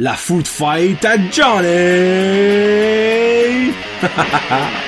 La 0.00 0.14
food 0.14 0.46
fight 0.46 1.04
à 1.04 1.16
Johnny! 1.28 1.66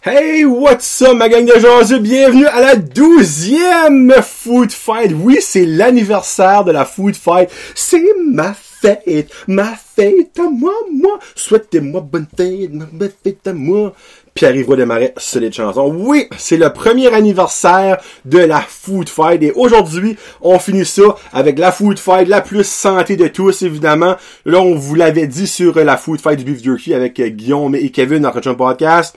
Hey, 0.00 0.44
what's 0.44 1.02
up 1.02 1.16
ma 1.16 1.28
gang 1.28 1.44
de 1.44 1.58
jaseux? 1.58 1.98
Bienvenue 1.98 2.46
à 2.46 2.60
la 2.60 2.76
douzième 2.76 4.14
Food 4.22 4.70
Fight. 4.70 5.12
Oui, 5.14 5.38
c'est 5.40 5.66
l'anniversaire 5.66 6.64
de 6.64 6.70
la 6.70 6.84
Food 6.84 7.16
Fight. 7.16 7.50
C'est 7.74 8.04
ma 8.24 8.54
fête, 8.80 9.30
ma 9.46 9.74
fête 9.74 10.38
à 10.38 10.48
moi, 10.50 10.74
moi. 10.92 11.18
Souhaitez-moi 11.34 12.00
bonne 12.00 12.26
fête, 12.36 12.72
ma 12.72 13.06
fête 13.08 13.46
à 13.46 13.52
moi. 13.52 13.94
Pierre-Yves 14.34 14.76
Desmarais, 14.76 15.14
solide 15.16 15.52
chanson. 15.52 15.92
Oui, 15.96 16.28
c'est 16.36 16.56
le 16.56 16.72
premier 16.72 17.12
anniversaire 17.12 17.98
de 18.24 18.38
la 18.38 18.60
Food 18.60 19.08
Fight 19.08 19.42
et 19.42 19.52
aujourd'hui, 19.52 20.16
on 20.40 20.58
finit 20.58 20.84
ça 20.84 21.16
avec 21.32 21.58
la 21.58 21.72
Food 21.72 21.98
Fight 21.98 22.28
la 22.28 22.40
plus 22.40 22.64
santé 22.64 23.16
de 23.16 23.26
tous, 23.26 23.62
évidemment. 23.62 24.16
Là, 24.44 24.60
on 24.60 24.76
vous 24.76 24.94
l'avait 24.94 25.26
dit 25.26 25.48
sur 25.48 25.76
la 25.78 25.96
Food 25.96 26.20
Fight 26.20 26.38
du 26.38 26.44
Beef 26.44 26.62
Jerky 26.62 26.94
avec 26.94 27.20
Guillaume 27.20 27.74
et 27.74 27.90
Kevin 27.90 28.22
dans 28.22 28.32
notre 28.32 28.52
podcast 28.52 29.16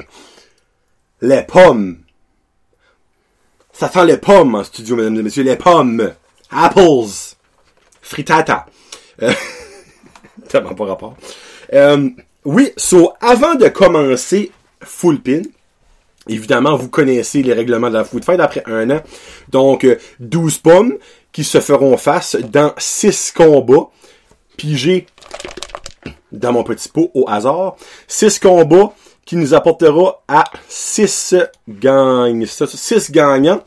les 1.22 1.44
pommes. 1.44 2.00
Ça 3.74 3.90
sent 3.90 4.06
les 4.06 4.18
pommes 4.18 4.56
en 4.56 4.64
studio, 4.64 4.96
mesdames 4.96 5.20
et 5.20 5.24
messieurs, 5.24 5.44
les 5.44 5.56
pommes. 5.56 6.12
Apples. 6.50 7.36
Frittata. 8.02 8.66
Euh, 9.22 9.32
pas 10.52 10.86
rapport. 10.86 11.16
Euh, 11.74 12.10
oui, 12.46 12.72
so, 12.78 13.14
avant 13.22 13.56
de 13.56 13.68
commencer 13.68 14.52
Full 14.84 15.22
Pin, 15.22 15.42
évidemment, 16.28 16.76
vous 16.76 16.90
connaissez 16.90 17.44
les 17.44 17.54
règlements 17.54 17.90
de 17.90 17.96
la 17.96 18.04
Food 18.04 18.26
Fight 18.26 18.40
après 18.40 18.64
un 18.66 18.90
an. 18.90 19.02
Donc, 19.50 19.88
12 20.20 20.56
euh, 20.56 20.60
pommes 20.64 20.98
qui 21.32 21.44
se 21.44 21.60
feront 21.60 21.98
face 21.98 22.36
dans 22.36 22.74
6 22.78 23.34
combats. 23.36 23.90
Pigés 24.58 25.08
dans 26.32 26.52
mon 26.52 26.64
petit 26.64 26.90
pot 26.90 27.12
au 27.14 27.26
hasard. 27.28 27.76
6 28.08 28.40
combats 28.40 28.94
qui 29.26 29.36
nous 29.36 29.54
apportera 29.54 30.24
à 30.28 30.46
6 30.68 31.36
gagnants, 31.68 32.46
6 32.46 33.12
gagnants, 33.12 33.64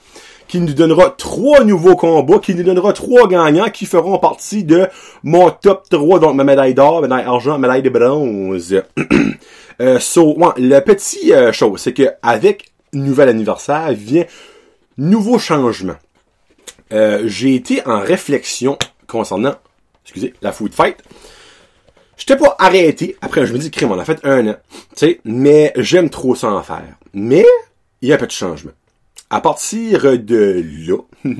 qui 0.48 0.61
nous 0.61 0.75
donnera 0.75 1.11
trois 1.11 1.64
nouveaux 1.64 1.97
combats, 1.97 2.39
qui 2.39 2.55
nous 2.55 2.62
donnera 2.62 2.92
trois 2.92 3.27
gagnants 3.28 3.70
qui 3.70 3.87
feront 3.87 4.19
partie 4.19 4.64
de 4.64 4.87
mon 5.23 5.50
top 5.50 5.89
3, 5.89 6.20
donc 6.20 6.34
ma 6.34 6.45
médaille 6.45 6.75
d'or, 6.75 7.03
médaille 7.03 7.25
d'argent, 7.25 7.59
médaille 7.59 7.83
de 7.83 7.91
bronze. 7.91 8.83
euh, 9.81 9.98
so, 9.98 10.37
le 10.56 10.81
petit 10.81 11.33
euh, 11.33 11.53
chose, 11.53 11.81
c'est 11.81 11.92
que 11.92 12.11
avec 12.22 12.72
nouvel 12.92 13.28
anniversaire 13.28 13.92
vient 13.92 14.25
nouveau 14.98 15.39
changement. 15.39 15.97
Euh, 16.92 17.22
j'ai 17.27 17.55
été 17.55 17.87
en 17.87 18.00
réflexion 18.00 18.78
concernant, 19.06 19.55
excusez, 20.05 20.34
la 20.42 20.53
food 20.53 20.75
fight. 20.75 21.03
J'étais 22.17 22.37
pas 22.37 22.55
arrêté. 22.59 23.17
Après, 23.20 23.45
je 23.47 23.53
me 23.53 23.59
dis, 23.59 23.70
crime, 23.70 23.91
on 23.91 23.98
a 23.98 24.05
fait 24.05 24.20
un 24.25 24.47
an. 24.48 24.56
Tu 24.70 24.78
sais, 24.95 25.20
mais 25.25 25.72
j'aime 25.77 26.11
trop 26.11 26.34
ça 26.37 26.53
en 26.53 26.62
faire. 26.62 26.95
Mais, 27.12 27.45
il 28.00 28.09
y 28.09 28.12
a 28.12 28.15
un 28.15 28.19
peu 28.19 28.27
de 28.27 28.33
changement. 28.33 28.70
À 29.30 29.41
partir 29.41 30.19
de 30.19 30.64
là, 30.86 30.98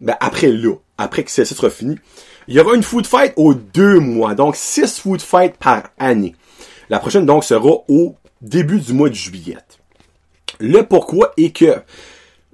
ben, 0.00 0.16
après 0.20 0.48
là, 0.48 0.74
après 0.98 1.24
que 1.24 1.30
ça 1.30 1.44
sera 1.44 1.70
fini, 1.70 1.96
il 2.48 2.54
y 2.54 2.60
aura 2.60 2.74
une 2.74 2.82
food 2.82 3.06
fight 3.06 3.32
aux 3.36 3.54
deux 3.54 4.00
mois. 4.00 4.34
Donc, 4.34 4.56
six 4.56 4.98
food 4.98 5.20
fights 5.20 5.56
par 5.56 5.84
année. 5.98 6.34
La 6.88 6.98
prochaine, 6.98 7.26
donc, 7.26 7.44
sera 7.44 7.70
au 7.88 8.16
début 8.40 8.80
du 8.80 8.92
mois 8.92 9.08
de 9.08 9.14
juillet. 9.14 9.58
Le 10.58 10.82
pourquoi 10.82 11.32
est 11.36 11.56
que 11.56 11.76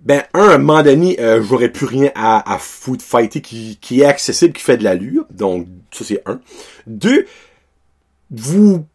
ben 0.06 0.22
un, 0.34 0.50
à 0.50 0.54
un 0.54 0.58
moment 0.58 0.82
donné, 0.84 1.18
euh, 1.20 1.42
j'aurais 1.42 1.68
plus 1.68 1.86
rien 1.86 2.12
à, 2.14 2.58
food 2.60 3.02
fighter 3.02 3.40
qui, 3.40 4.00
est 4.00 4.04
accessible, 4.04 4.52
qui 4.52 4.62
fait 4.62 4.76
de 4.76 4.84
l'allure. 4.84 5.24
Donc, 5.30 5.66
ça 5.90 6.04
c'est 6.04 6.22
un. 6.26 6.40
Deux, 6.86 7.26
vous 8.30 8.86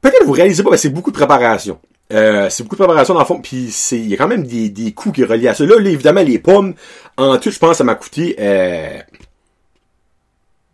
peut-être 0.00 0.24
vous 0.24 0.32
réalisez 0.32 0.62
pas, 0.62 0.70
mais 0.70 0.76
c'est 0.76 0.90
beaucoup 0.90 1.10
de 1.10 1.16
préparation. 1.16 1.80
Euh, 2.12 2.48
c'est 2.50 2.62
beaucoup 2.62 2.76
de 2.76 2.82
préparation 2.82 3.14
dans 3.14 3.20
le 3.20 3.26
fond, 3.26 3.40
puis 3.40 3.70
c'est 3.70 3.98
il 3.98 4.08
y 4.08 4.14
a 4.14 4.16
quand 4.16 4.28
même 4.28 4.44
des, 4.44 4.68
des 4.68 4.92
coûts 4.92 5.10
qui 5.10 5.24
relient 5.24 5.48
à 5.48 5.54
ça. 5.54 5.64
Là, 5.64 5.76
évidemment, 5.78 6.22
les 6.22 6.38
pommes, 6.38 6.74
en 7.16 7.38
tout, 7.38 7.50
je 7.50 7.58
pense, 7.58 7.78
ça 7.78 7.84
m'a 7.84 7.94
coûté 7.94 8.36
euh, 8.38 8.98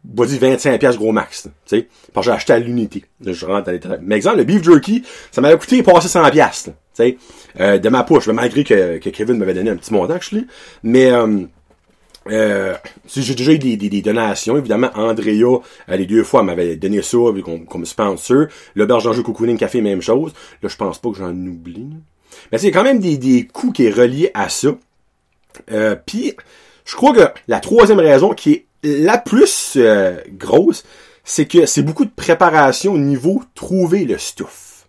dire 0.04 0.40
25 0.40 0.78
pièces 0.80 0.96
gros 0.96 1.12
max, 1.12 1.42
tu 1.42 1.50
sais, 1.66 1.88
parce 2.12 2.26
que 2.26 2.32
j'ai 2.32 2.36
acheté 2.36 2.52
à 2.52 2.58
l'unité. 2.58 3.04
Je 3.24 3.46
rentre 3.46 3.66
dans 3.66 3.72
les 3.72 3.98
Mais 4.02 4.16
exemple, 4.16 4.38
le 4.38 4.44
beef 4.44 4.64
jerky, 4.64 5.04
ça 5.30 5.40
m'a 5.40 5.54
coûté 5.56 5.82
passer 5.82 6.08
100 6.08 6.30
pièces, 6.30 6.64
tu 6.64 6.70
sais, 6.94 7.18
euh, 7.60 7.78
de 7.78 7.88
ma 7.88 8.02
poche, 8.02 8.26
malgré 8.28 8.64
que, 8.64 8.98
que 8.98 9.10
Kevin 9.10 9.38
m'avait 9.38 9.54
donné 9.54 9.70
un 9.70 9.76
petit 9.76 9.92
montant, 9.92 10.18
je. 10.20 10.36
Mais 10.82 11.12
euh, 11.12 11.44
euh, 12.28 12.74
j'ai 13.06 13.34
déjà 13.34 13.52
eu 13.52 13.58
des, 13.58 13.76
des, 13.76 14.02
donations, 14.02 14.56
évidemment. 14.56 14.90
Andrea, 14.94 15.42
euh, 15.42 15.96
les 15.96 16.06
deux 16.06 16.22
fois, 16.22 16.42
m'avait 16.42 16.76
donné 16.76 17.02
ça 17.02 17.18
comme, 17.44 17.64
comme 17.64 17.86
sponsor. 17.86 18.46
L'auberge 18.74 19.04
d'Anjou 19.04 19.22
Cocooning 19.22 19.56
Café, 19.56 19.80
même 19.80 20.02
chose. 20.02 20.32
Là, 20.62 20.68
je 20.68 20.76
pense 20.76 20.98
pas 20.98 21.10
que 21.10 21.18
j'en 21.18 21.34
oublie. 21.34 21.88
Mais 22.52 22.58
c'est 22.58 22.70
quand 22.70 22.84
même 22.84 22.98
des, 22.98 23.16
des 23.16 23.46
coûts 23.46 23.72
qui 23.72 23.86
est 23.86 23.90
relié 23.90 24.30
à 24.34 24.48
ça. 24.48 24.76
Euh, 25.72 25.96
Puis, 26.06 26.34
je 26.84 26.94
crois 26.94 27.12
que 27.12 27.40
la 27.48 27.60
troisième 27.60 28.00
raison 28.00 28.34
qui 28.34 28.52
est 28.52 28.66
la 28.82 29.18
plus 29.18 29.74
euh, 29.76 30.16
grosse, 30.30 30.84
c'est 31.24 31.46
que 31.46 31.66
c'est 31.66 31.82
beaucoup 31.82 32.04
de 32.04 32.10
préparation 32.10 32.94
au 32.94 32.98
niveau 32.98 33.42
trouver 33.54 34.04
le 34.04 34.18
stuff. 34.18 34.88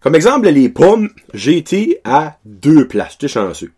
Comme 0.00 0.14
exemple, 0.14 0.48
les 0.48 0.68
pommes, 0.68 1.10
j'ai 1.34 1.56
été 1.56 2.00
à 2.04 2.38
deux 2.44 2.86
places. 2.86 3.12
J'étais 3.12 3.28
chanceux. 3.28 3.72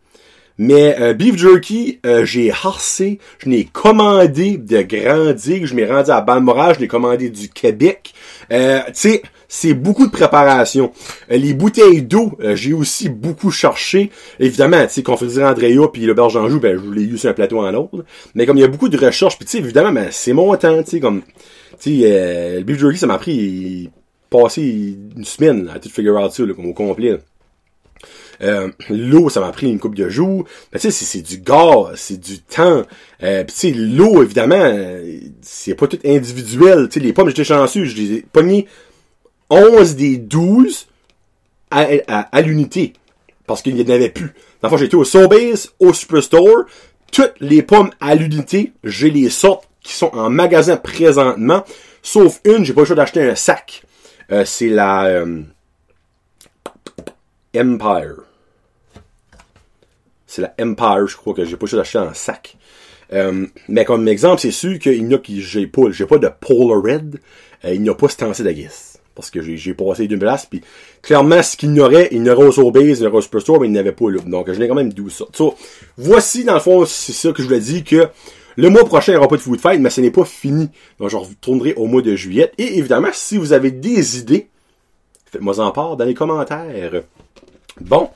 Mais 0.62 0.94
euh, 1.00 1.14
beef 1.14 1.38
jerky, 1.38 2.00
euh, 2.04 2.26
j'ai 2.26 2.50
harcé, 2.50 3.18
je 3.38 3.48
n'ai 3.48 3.64
commandé 3.64 4.58
de 4.58 4.82
grandir, 4.82 5.66
je 5.66 5.74
m'ai 5.74 5.86
rendu 5.86 6.10
à 6.10 6.20
Balmoral, 6.20 6.74
je 6.74 6.80
l'ai 6.80 6.86
commandé 6.86 7.30
du 7.30 7.48
Québec. 7.48 8.12
Euh, 8.52 8.80
tu 8.88 8.92
sais, 8.92 9.22
c'est 9.48 9.72
beaucoup 9.72 10.06
de 10.06 10.12
préparation. 10.12 10.92
Euh, 11.30 11.38
les 11.38 11.54
bouteilles 11.54 12.02
d'eau, 12.02 12.36
j'ai 12.52 12.74
aussi 12.74 13.08
beaucoup 13.08 13.50
cherché. 13.50 14.10
Évidemment, 14.38 14.82
tu 14.82 14.90
sais, 14.92 15.02
confiseur 15.02 15.50
Andrea 15.50 15.88
puis 15.90 16.02
le 16.02 16.12
berge 16.12 16.36
Anjou, 16.36 16.60
ben 16.60 16.78
je 16.78 16.90
l'ai 16.90 17.04
eu 17.04 17.16
sur 17.16 17.30
un 17.30 17.32
plateau 17.32 17.60
en 17.60 17.72
autre. 17.72 18.04
Mais 18.34 18.44
comme 18.44 18.58
il 18.58 18.60
y 18.60 18.64
a 18.64 18.68
beaucoup 18.68 18.90
de 18.90 18.98
recherches, 18.98 19.38
puis 19.38 19.46
tu 19.46 19.52
sais, 19.52 19.58
évidemment, 19.60 19.92
ben, 19.92 20.08
c'est 20.10 20.34
mon 20.34 20.54
temps, 20.56 20.82
tu 20.82 20.90
sais, 20.90 21.00
comme 21.00 21.22
tu 21.80 22.00
sais, 22.02 22.58
le 22.58 22.64
beef 22.64 22.78
jerky, 22.78 22.98
ça 22.98 23.06
m'a 23.06 23.16
pris 23.16 23.88
passer 24.28 24.94
une 25.16 25.24
semaine 25.24 25.70
à 25.74 25.78
tout 25.78 25.88
figure 25.88 26.20
out 26.20 26.32
ça, 26.32 26.44
là, 26.44 26.52
comme 26.52 26.66
au 26.66 26.74
complet. 26.74 27.18
Euh, 28.42 28.70
l'eau, 28.88 29.28
ça 29.28 29.40
m'a 29.40 29.52
pris 29.52 29.70
une 29.70 29.78
coupe 29.78 29.94
de 29.94 30.08
jours. 30.08 30.44
Mais 30.72 30.78
tu 30.78 30.90
sais, 30.90 31.04
c'est 31.04 31.22
du 31.22 31.38
gaz, 31.38 31.94
c'est 31.96 32.18
du 32.20 32.38
temps. 32.40 32.82
Euh, 33.22 33.44
tu 33.44 33.54
sais, 33.54 33.70
l'eau, 33.72 34.22
évidemment, 34.22 34.74
c'est 35.42 35.74
pas 35.74 35.86
tout 35.86 35.98
individuel. 36.04 36.88
Tu 36.88 37.00
sais, 37.00 37.06
les 37.06 37.12
pommes, 37.12 37.28
j'étais 37.28 37.44
chanceux, 37.44 37.84
je 37.84 37.96
les 37.96 38.12
ai 38.14 38.20
pognées 38.32 38.66
11 39.50 39.96
des 39.96 40.16
12 40.16 40.86
à, 41.70 42.42
l'unité. 42.42 42.94
Parce 43.46 43.62
qu'il 43.62 43.74
n'y 43.74 43.82
en 43.82 43.94
avait 43.94 44.10
plus. 44.10 44.32
Dans 44.62 44.70
le 44.70 44.76
j'étais 44.76 44.94
au 44.94 45.04
Sobeys, 45.04 45.68
au 45.78 45.92
Superstore. 45.92 46.64
Toutes 47.12 47.34
les 47.40 47.62
pommes 47.62 47.90
à 48.00 48.14
l'unité, 48.14 48.72
j'ai 48.84 49.10
les 49.10 49.30
sortes 49.30 49.68
qui 49.82 49.94
sont 49.94 50.14
en 50.14 50.30
magasin 50.30 50.76
présentement. 50.76 51.64
Sauf 52.02 52.40
une, 52.44 52.64
j'ai 52.64 52.72
pas 52.72 52.82
le 52.82 52.86
choix 52.86 52.96
d'acheter 52.96 53.22
un 53.22 53.34
sac. 53.34 53.82
Euh, 54.30 54.44
c'est 54.44 54.68
la 54.68 55.06
euh, 55.06 55.42
Empire 57.56 58.29
c'est 60.30 60.42
la 60.42 60.54
Empire, 60.60 61.08
je 61.08 61.16
crois 61.16 61.34
que 61.34 61.44
j'ai 61.44 61.56
pas 61.56 61.66
juste 61.66 61.80
acheté 61.80 61.98
en 61.98 62.14
sac. 62.14 62.56
Euh, 63.12 63.46
mais 63.68 63.84
comme 63.84 64.06
exemple, 64.06 64.40
c'est 64.40 64.52
sûr 64.52 64.78
qu'il 64.78 65.10
y 65.10 65.14
a 65.14 65.18
qui 65.18 65.42
j'ai 65.42 65.66
pas, 65.66 65.90
j'ai 65.90 66.06
pas 66.06 66.18
de 66.18 66.28
Polaroid, 66.40 67.18
euh, 67.64 67.74
il 67.74 67.82
n'y 67.82 67.88
a 67.88 67.94
pas 67.94 68.08
Stencil 68.08 68.44
de 68.44 68.54
Parce 69.16 69.28
que 69.28 69.42
j'ai, 69.42 69.74
passé 69.74 70.06
d'une 70.06 70.20
place, 70.20 70.46
puis 70.46 70.60
clairement, 71.02 71.42
ce 71.42 71.56
qu'il 71.56 71.74
y 71.74 71.80
aurait, 71.80 72.10
il 72.12 72.24
y 72.24 72.30
aurait 72.30 72.46
au 72.46 72.52
Sobeys, 72.52 72.92
il 72.92 73.02
y 73.02 73.06
aurait 73.06 73.16
au 73.16 73.20
Superstore, 73.20 73.60
mais 73.60 73.66
il 73.66 73.72
n'y 73.72 73.78
avait 73.80 73.90
pas. 73.90 74.04
Donc, 74.24 74.52
je 74.52 74.58
l'ai 74.60 74.68
quand 74.68 74.76
même 74.76 74.92
12 74.92 75.24
ça. 75.32 75.44
Voici, 75.96 76.44
dans 76.44 76.54
le 76.54 76.60
fond, 76.60 76.84
c'est 76.86 77.12
ça 77.12 77.32
que 77.32 77.42
je 77.42 77.48
voulais 77.48 77.58
dire, 77.58 77.82
que 77.82 78.08
le 78.56 78.68
mois 78.68 78.84
prochain, 78.84 79.10
il 79.10 79.16
n'y 79.16 79.18
aura 79.18 79.28
pas 79.28 79.36
de 79.36 79.42
Food 79.42 79.60
Fight, 79.60 79.80
mais 79.80 79.90
ce 79.90 80.00
n'est 80.00 80.12
pas 80.12 80.24
fini. 80.24 80.68
Donc, 81.00 81.10
je 81.10 81.16
retournerai 81.16 81.74
au 81.74 81.86
mois 81.86 82.02
de 82.02 82.14
juillet. 82.14 82.52
Et 82.56 82.78
évidemment, 82.78 83.10
si 83.12 83.36
vous 83.36 83.52
avez 83.52 83.72
des 83.72 84.18
idées, 84.18 84.46
faites-moi 85.26 85.58
en 85.58 85.72
part 85.72 85.96
dans 85.96 86.04
les 86.04 86.14
commentaires. 86.14 87.02
Bon, 87.80 88.10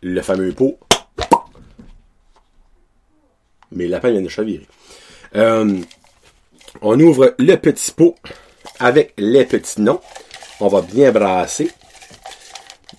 le 0.00 0.20
fameux 0.20 0.52
pot 0.52 0.78
mais 3.74 3.84
la 3.84 3.96
lapins 3.96 4.10
viennent 4.10 4.24
de 4.24 4.28
chavirer. 4.28 4.66
Euh, 5.36 5.80
on 6.82 6.98
ouvre 7.00 7.34
le 7.38 7.56
petit 7.56 7.90
pot 7.92 8.16
avec 8.80 9.12
les 9.18 9.44
petits 9.44 9.80
noms. 9.80 10.00
On 10.60 10.68
va 10.68 10.82
bien 10.82 11.12
brasser. 11.12 11.70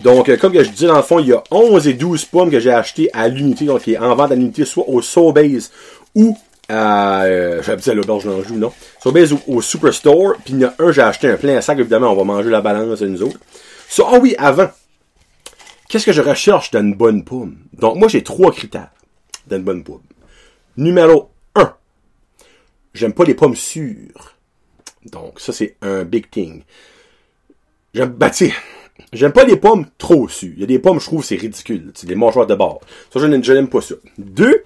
Donc, 0.02 0.30
euh, 0.30 0.38
comme 0.38 0.54
je 0.54 0.70
dis, 0.70 0.86
dans 0.86 0.98
le 0.98 1.04
fond, 1.04 1.20
il 1.20 1.28
y 1.28 1.34
a 1.34 1.44
11 1.52 1.88
et 1.88 1.94
12 1.94 2.26
pommes 2.26 2.52
que 2.52 2.60
j'ai 2.60 2.72
achetées 2.72 3.10
à 3.14 3.28
l'unité, 3.28 3.66
donc 3.66 3.84
qui 3.84 3.94
est 3.94 3.98
en 3.98 4.14
vente 4.16 4.32
à 4.32 4.36
l'unité, 4.36 4.66
soit 4.66 4.88
au 4.88 5.02
Sobeys 5.02 5.70
ou 6.14 6.38
à, 6.68 7.24
euh, 7.24 7.62
j'habite 7.64 7.88
à 7.88 7.94
l'auberge 7.94 8.26
d'Anjou, 8.26 8.56
non. 8.56 8.72
Sobeys 9.02 9.32
au, 9.32 9.40
au 9.48 9.62
Superstore, 9.62 10.36
puis 10.44 10.54
il 10.54 10.60
y 10.60 10.66
en 10.66 10.70
a 10.70 10.84
un, 10.84 10.92
j'ai 10.92 11.02
acheté 11.02 11.30
un 11.30 11.38
plein 11.38 11.62
sac, 11.62 11.80
évidemment, 11.80 12.12
on 12.12 12.16
va 12.16 12.24
manger 12.24 12.50
la 12.50 12.62
balance, 12.62 13.02
nous 13.02 13.24
autres. 13.24 13.40
Ah 14.00 14.20
oui, 14.22 14.36
avant. 14.38 14.70
Qu'est-ce 15.88 16.06
que 16.06 16.12
je 16.12 16.22
recherche 16.22 16.72
dans 16.72 16.82
une 16.82 16.96
bonne 16.96 17.24
pomme? 17.24 17.58
Donc, 17.74 17.96
moi, 17.96 18.08
j'ai 18.08 18.24
trois 18.24 18.52
critères 18.52 18.90
dans 19.48 19.58
une 19.58 19.64
bonne 19.64 19.84
pomme. 19.84 20.02
Numéro 20.78 21.30
1. 21.56 21.74
J'aime 22.94 23.14
pas 23.14 23.24
les 23.24 23.34
pommes 23.34 23.56
sûres. 23.56 24.36
Donc, 25.06 25.40
ça, 25.40 25.54
c'est 25.54 25.76
un 25.82 26.04
big 26.04 26.30
thing. 26.30 26.64
J'aime, 27.94 28.10
bah, 28.10 28.32
j'aime 29.14 29.32
pas 29.32 29.46
les 29.46 29.58
pommes 29.58 29.86
trop 29.98 30.28
sûres. 30.28 30.54
Il 30.56 30.62
y 30.62 30.64
a 30.64 30.68
des 30.68 30.80
pommes, 30.80 31.00
je 31.00 31.06
trouve, 31.06 31.24
c'est 31.24 31.36
ridicule. 31.36 31.92
C'est 31.96 32.08
des 32.08 32.16
mâchoires 32.16 32.48
de 32.48 32.56
bord. 32.56 32.82
Ça, 33.14 33.20
je 33.20 33.26
n'aime, 33.28 33.70
pas 33.70 33.82
ça. 33.82 33.96
Deux, 34.18 34.64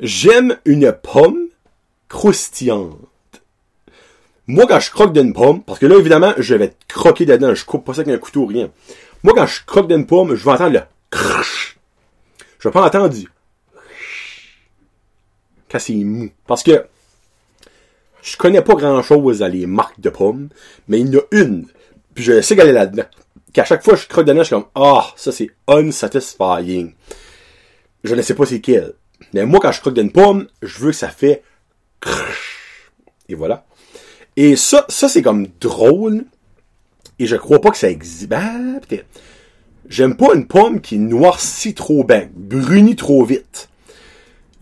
j'aime 0.00 0.58
une 0.64 0.92
pomme 0.92 1.48
croustillante. 2.08 2.98
Moi, 4.48 4.66
quand 4.66 4.80
je 4.80 4.90
croque 4.90 5.12
d'une 5.12 5.32
pomme, 5.32 5.62
parce 5.62 5.78
que 5.78 5.86
là, 5.86 5.96
évidemment, 5.96 6.34
je 6.36 6.54
vais 6.56 6.74
croquer 6.88 7.26
dedans, 7.26 7.54
je 7.54 7.64
coupe 7.64 7.84
pas 7.84 7.94
ça 7.94 8.00
avec 8.00 8.14
un 8.14 8.18
couteau, 8.18 8.46
rien. 8.46 8.70
Moi, 9.22 9.34
quand 9.36 9.46
je 9.46 9.64
croque 9.64 9.86
d'une 9.86 10.04
pomme, 10.04 10.34
je 10.34 10.44
vais 10.44 10.50
entendre 10.50 10.72
le 10.72 10.80
crash. 11.10 11.78
Je 12.58 12.68
vais 12.68 12.72
pas 12.72 12.84
entendre 12.84 13.14
quand 15.72 15.78
c'est 15.78 15.94
mou. 15.94 16.28
Parce 16.46 16.62
que 16.62 16.84
je 18.22 18.36
connais 18.36 18.62
pas 18.62 18.74
grand 18.74 19.02
chose 19.02 19.38
dans 19.38 19.48
les 19.48 19.66
marques 19.66 20.00
de 20.00 20.10
pommes, 20.10 20.50
mais 20.86 21.00
il 21.00 21.08
y 21.08 21.16
en 21.16 21.20
a 21.20 21.22
une, 21.32 21.66
puis 22.14 22.22
je 22.22 22.40
sais 22.40 22.54
qu'elle 22.54 22.68
est 22.68 22.72
là-dedans. 22.72 23.06
Qu'à 23.52 23.64
chaque 23.64 23.82
fois 23.82 23.94
que 23.94 24.00
je 24.00 24.08
croque 24.08 24.26
dedans, 24.26 24.40
je 24.40 24.44
suis 24.44 24.54
comme, 24.54 24.66
ah, 24.74 25.12
ça 25.16 25.32
c'est 25.32 25.50
unsatisfying. 25.66 26.92
Je 28.04 28.14
ne 28.14 28.22
sais 28.22 28.34
pas 28.34 28.46
c'est 28.46 28.60
quelle. 28.60 28.92
Mais 29.34 29.44
moi, 29.46 29.60
quand 29.60 29.72
je 29.72 29.80
croque 29.80 29.94
d'une 29.94 30.12
pomme, 30.12 30.46
je 30.62 30.78
veux 30.78 30.90
que 30.90 30.96
ça 30.96 31.08
fait 31.08 31.42
et 33.28 33.34
voilà. 33.34 33.64
Et 34.36 34.56
ça, 34.56 34.84
ça 34.88 35.08
c'est 35.08 35.22
comme 35.22 35.48
drôle. 35.60 36.24
Et 37.18 37.26
je 37.26 37.36
crois 37.36 37.60
pas 37.60 37.70
que 37.70 37.76
ça 37.76 37.90
existe. 37.90 38.28
Ben, 38.28 38.80
peut-être. 38.80 39.06
J'aime 39.88 40.16
pas 40.16 40.34
une 40.34 40.46
pomme 40.46 40.80
qui 40.80 40.98
noircit 40.98 41.74
trop 41.74 42.04
bien, 42.04 42.28
brunit 42.34 42.96
trop 42.96 43.24
vite. 43.24 43.68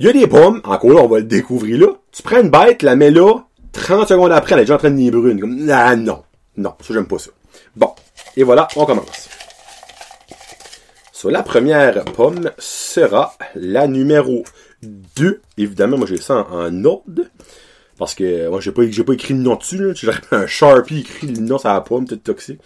Il 0.01 0.07
y 0.07 0.09
a 0.09 0.15
des 0.15 0.27
pommes, 0.27 0.63
encore 0.65 0.95
là, 0.95 1.03
on 1.03 1.09
va 1.09 1.19
le 1.19 1.25
découvrir 1.25 1.79
là. 1.79 1.89
Tu 2.11 2.23
prends 2.23 2.41
une 2.41 2.49
bête, 2.49 2.83
la 2.83 2.97
mets 2.97 3.11
là, 3.11 3.45
30 3.73 4.09
secondes 4.09 4.33
après, 4.33 4.55
elle 4.55 4.61
est 4.61 4.63
déjà 4.63 4.77
en 4.77 4.79
train 4.79 4.91
de 4.91 4.97
nier 4.97 5.11
brune. 5.11 5.71
Ah 5.71 5.95
non. 5.95 6.23
Non, 6.57 6.73
ça, 6.81 6.95
j'aime 6.95 7.07
pas 7.07 7.19
ça. 7.19 7.33
Bon. 7.77 7.91
Et 8.35 8.43
voilà, 8.43 8.67
on 8.77 8.87
commence. 8.87 9.29
So, 11.13 11.29
la 11.29 11.43
première 11.43 12.03
pomme 12.05 12.51
sera 12.57 13.35
la 13.55 13.87
numéro 13.89 14.43
2. 14.83 15.43
Évidemment, 15.59 15.99
moi, 15.99 16.07
j'ai 16.07 16.17
ça 16.17 16.47
en, 16.51 16.65
en 16.65 16.85
ordre. 16.87 17.25
Parce 17.99 18.15
que 18.15 18.49
moi, 18.49 18.59
j'ai 18.63 18.73
pas, 18.73 18.81
j'ai 18.89 19.05
pas 19.05 19.13
écrit 19.13 19.35
le 19.35 19.41
nom 19.41 19.57
dessus. 19.57 19.93
J'aurais 19.97 20.17
un 20.31 20.47
Sharpie 20.47 21.01
écrit 21.01 21.27
le 21.27 21.43
nom 21.43 21.59
sur 21.59 21.69
la 21.69 21.83
pomme, 21.83 22.09
toute 22.09 22.25
toxique. 22.25 22.63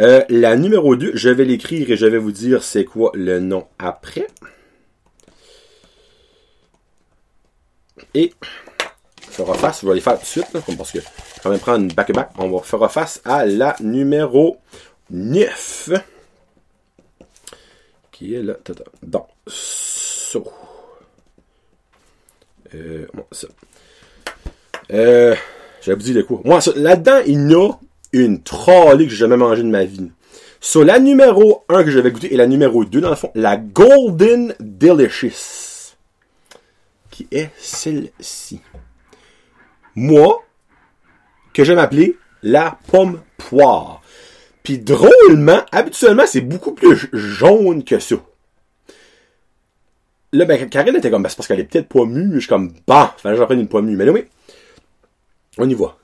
Euh, 0.00 0.22
la 0.30 0.56
numéro 0.56 0.96
2, 0.96 1.10
je 1.12 1.28
vais 1.28 1.44
l'écrire 1.44 1.90
et 1.90 1.98
je 1.98 2.06
vais 2.06 2.16
vous 2.16 2.32
dire 2.32 2.62
c'est 2.62 2.86
quoi 2.86 3.10
le 3.12 3.40
nom 3.40 3.66
après. 3.78 4.26
Et 8.14 8.32
fera 9.30 9.54
face, 9.54 9.80
je 9.82 9.88
vais 9.88 9.94
les 9.94 10.00
faire 10.00 10.14
tout 10.14 10.22
de 10.22 10.26
suite, 10.26 10.46
parce 10.52 10.92
que 10.92 10.98
quand 11.42 11.50
même 11.50 11.58
prendre 11.58 11.84
une 11.84 11.92
back-to-back. 11.92 12.30
On 12.38 12.50
va 12.50 12.62
faire 12.62 12.90
face 12.90 13.20
à 13.24 13.44
la 13.46 13.76
numéro 13.80 14.58
9. 15.10 15.90
Qui 18.10 18.34
est 18.34 18.42
là. 18.42 18.54
Donc, 19.02 19.26
so. 19.46 20.44
Euh, 22.74 23.06
bon, 23.12 23.24
ça. 23.32 23.48
Euh, 24.92 25.34
j'avais 25.80 26.02
dit 26.02 26.14
de 26.14 26.22
quoi. 26.22 26.40
Moi, 26.44 26.60
là-dedans, 26.76 27.20
il 27.26 27.50
y 27.50 27.54
a 27.54 27.70
une 28.12 28.42
trolley 28.42 29.04
que 29.04 29.10
j'ai 29.10 29.16
jamais 29.16 29.36
mangé 29.36 29.62
de 29.62 29.68
ma 29.68 29.84
vie. 29.84 30.10
Sur 30.60 30.84
la 30.84 31.00
numéro 31.00 31.64
1 31.68 31.82
que 31.82 31.90
j'avais 31.90 32.12
goûté 32.12 32.32
et 32.32 32.36
la 32.36 32.46
numéro 32.46 32.84
2, 32.84 33.00
dans 33.00 33.10
le 33.10 33.16
fond, 33.16 33.32
la 33.34 33.56
Golden 33.56 34.54
Delicious. 34.60 35.71
Est 37.30 37.50
celle-ci. 37.58 38.60
Moi, 39.94 40.42
que 41.52 41.64
j'aime 41.64 41.78
appeler 41.78 42.16
la 42.42 42.78
pomme 42.90 43.22
poire. 43.36 44.02
Puis 44.62 44.78
drôlement, 44.78 45.62
habituellement, 45.72 46.26
c'est 46.26 46.40
beaucoup 46.40 46.72
plus 46.72 47.08
jaune 47.12 47.84
que 47.84 47.98
ça. 47.98 48.16
Là, 50.32 50.46
ben, 50.46 50.68
Karine 50.70 50.96
était 50.96 51.10
comme, 51.10 51.22
ben, 51.22 51.28
c'est 51.28 51.36
parce 51.36 51.46
qu'elle 51.46 51.60
est 51.60 51.64
peut-être 51.64 51.88
pas 51.88 52.04
mûre. 52.04 52.34
Je 52.34 52.40
suis 52.40 52.48
comme, 52.48 52.72
bah, 52.86 53.14
fallait 53.18 53.34
que 53.34 53.40
j'en 53.40 53.46
prenne 53.46 53.60
une 53.60 53.68
pomme. 53.68 53.94
Mais 53.94 54.04
là, 54.04 54.12
oui, 54.12 54.24
on 55.58 55.68
y 55.68 55.74
va. 55.74 55.96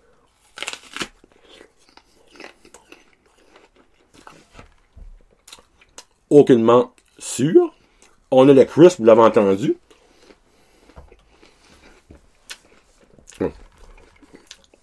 Aucunement 6.28 6.92
sûr. 7.18 7.74
On 8.30 8.46
a 8.48 8.52
le 8.52 8.64
crisp, 8.64 8.98
vous 8.98 9.06
l'avez 9.06 9.22
entendu. 9.22 9.76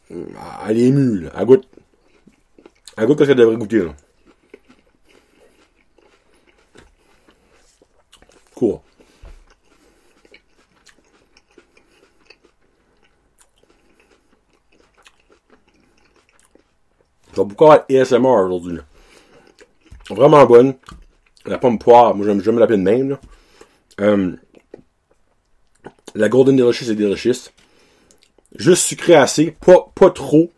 Elle 0.10 0.80
est 0.80 0.92
mue, 0.92 1.22
là. 1.22 1.31
Elle 1.38 1.46
goûte. 1.46 1.68
Elle 2.98 3.07
goûte 3.07 3.19
ce 3.19 3.24
qu'elle 3.25 3.36
devrait 3.36 3.57
goûter, 3.57 3.84
là. 3.84 3.96
Cool. 8.56 8.80
Je 17.36 17.42
vais 17.42 17.48
beaucoup 17.48 17.66
avoir 17.66 17.86
ASMR 17.90 18.28
aujourd'hui. 18.28 18.80
Vraiment 20.10 20.46
bonne. 20.46 20.75
La 21.46 21.57
pomme 21.57 21.78
poire, 21.78 22.16
moi 22.16 22.25
j'aime 22.25 22.42
jamais 22.42 22.60
l'appeler 22.60 22.78
de 22.78 22.84
même. 22.84 23.10
Là. 23.10 23.19
Euh, 24.00 24.36
la 26.16 26.30
Golden 26.30 26.56
Delicious 26.56 26.90
est 26.90 26.96
delicious. 26.96 27.52
Juste 28.57 28.86
sucré 28.86 29.16
assez, 29.16 29.52
pas, 29.52 29.92
pas 29.94 30.10
trop. 30.10 30.50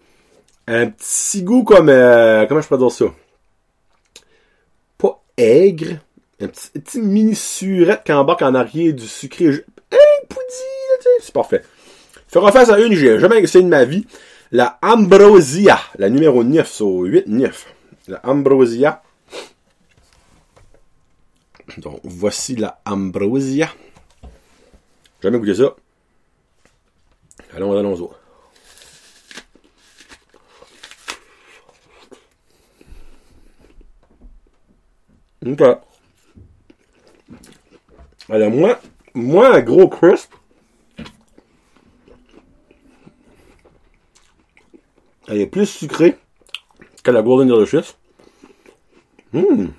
Un 0.68 0.88
petit 0.88 1.44
goût 1.44 1.64
comme... 1.64 1.90
Euh, 1.90 2.46
comment 2.46 2.62
je 2.62 2.68
peux 2.68 2.78
dire 2.78 2.92
ça? 2.92 3.06
Pas 4.98 5.24
aigre. 5.38 5.98
Un 6.40 6.48
petit, 6.48 7.02
mini 7.02 7.36
surette 7.36 8.04
qui 8.04 8.12
embarque 8.12 8.44
en 8.44 8.54
arrière 8.54 8.94
du 8.94 9.08
sucré. 9.08 9.46
Hey, 9.46 10.28
poudie! 10.30 11.18
C'est 11.22 11.34
parfait. 11.34 11.64
Faire 12.28 12.52
face 12.52 12.70
à 12.70 12.80
une, 12.80 12.94
j'ai 12.94 13.20
jamais 13.20 13.40
essayé 13.40 13.64
de 13.64 13.70
ma 13.70 13.86
vie. 13.86 14.06
La 14.52 14.78
Ambrosia, 14.82 15.80
la 15.98 16.10
numéro 16.10 16.44
9 16.44 16.72
sur 16.72 16.86
8-9. 16.86 17.52
La 18.10 18.22
Ambrosia. 18.26 19.02
Donc, 21.78 22.00
voici 22.04 22.56
la 22.56 22.80
Ambrosia. 22.86 23.70
Jamais 25.22 25.40
goûté 25.40 25.56
ça. 25.56 25.76
Allons, 27.58 27.76
allons-y. 27.76 28.04
Ok. 35.52 35.62
Alors, 38.30 38.52
moi, 38.52 38.80
moi, 39.16 39.56
un 39.56 39.62
gros 39.62 39.90
crisp. 39.90 40.36
Elle 45.28 45.42
est 45.42 45.48
plus 45.48 45.66
sucrée 45.66 46.16
que 47.04 47.10
la 47.10 47.24
Golden 47.24 47.48
Delicious. 47.48 47.96
Hum. 49.34 49.74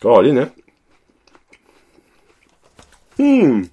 Caroline, 0.00 0.38
hein? 0.38 0.52
Hum. 3.18 3.66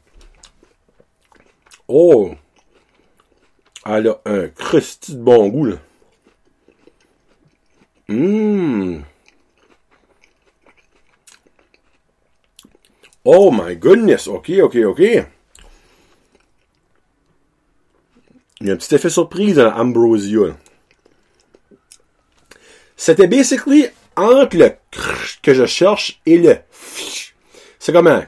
Oh! 1.92 2.36
Elle 3.84 4.08
a 4.10 4.22
un 4.26 4.48
crusty 4.50 5.16
de 5.16 5.22
bon 5.22 5.48
goût, 5.48 5.66
là. 5.66 5.78
Hum. 8.10 9.04
Oh 13.26 13.52
my 13.52 13.76
goodness! 13.76 14.28
Ok, 14.28 14.52
ok, 14.62 14.76
ok. 14.76 15.00
Il 18.62 18.68
y 18.68 18.70
a 18.70 18.74
un 18.74 18.78
petit 18.78 18.94
effet 18.94 19.10
surprise 19.10 19.56
dans 19.56 19.72
l'Ambrosia. 19.72 20.56
C'était 22.96 23.28
basically 23.28 23.88
entre 24.16 24.58
le 24.58 24.76
que 25.42 25.54
je 25.56 25.66
cherche 25.66 26.22
et 26.28 26.38
le 26.38 26.58
C'est 27.80 27.94
comme 27.94 28.08
un 28.08 28.28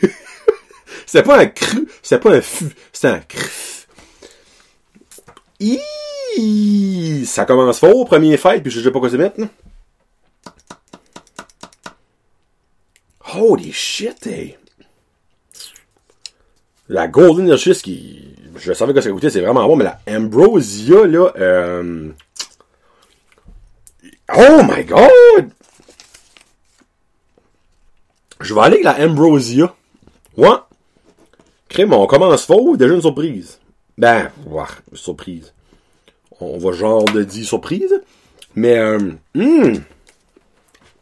C'est 1.10 1.22
pas 1.22 1.38
un 1.38 1.46
cru, 1.46 1.88
c'est 2.02 2.18
pas 2.18 2.34
un 2.34 2.42
fu, 2.42 2.66
c'est 2.92 3.08
un 3.08 3.20
crf. 3.20 3.88
Ça 7.24 7.46
commence 7.46 7.78
fort, 7.78 8.04
premier 8.04 8.36
fight, 8.36 8.62
puis 8.62 8.70
je 8.70 8.82
sais 8.82 8.90
pas 8.90 9.00
quoi 9.00 9.08
se 9.08 9.16
mettre, 9.16 9.40
Holy 13.34 13.72
shit, 13.72 14.26
hey. 14.26 14.58
La 16.90 17.08
Golden 17.08 17.46
Delicious 17.46 17.80
qui, 17.82 18.36
je 18.56 18.74
savais 18.74 18.92
que 18.92 19.00
ça 19.00 19.10
goûtait, 19.10 19.30
c'est 19.30 19.40
vraiment 19.40 19.66
bon, 19.66 19.76
mais 19.76 19.84
la 19.84 20.00
Ambrosia, 20.10 21.06
là, 21.06 21.32
euh... 21.38 22.10
Oh 24.36 24.60
my 24.62 24.84
god! 24.84 25.52
Je 28.40 28.52
vais 28.52 28.60
aller 28.60 28.84
avec 28.84 28.84
la 28.84 29.06
Ambrosia. 29.06 29.74
Ouais. 30.36 30.48
Crème, 31.68 31.92
on 31.92 32.06
commence 32.06 32.46
faux, 32.46 32.76
déjà 32.76 32.94
une 32.94 33.00
surprise. 33.00 33.58
Ben, 33.96 34.30
ouais, 34.46 34.62
surprise. 34.94 35.52
On 36.40 36.58
va 36.58 36.72
genre 36.72 37.04
de 37.04 37.22
dire 37.22 37.46
surprise. 37.46 38.00
Mais, 38.54 38.78
euh, 38.78 39.12
hmm. 39.34 39.74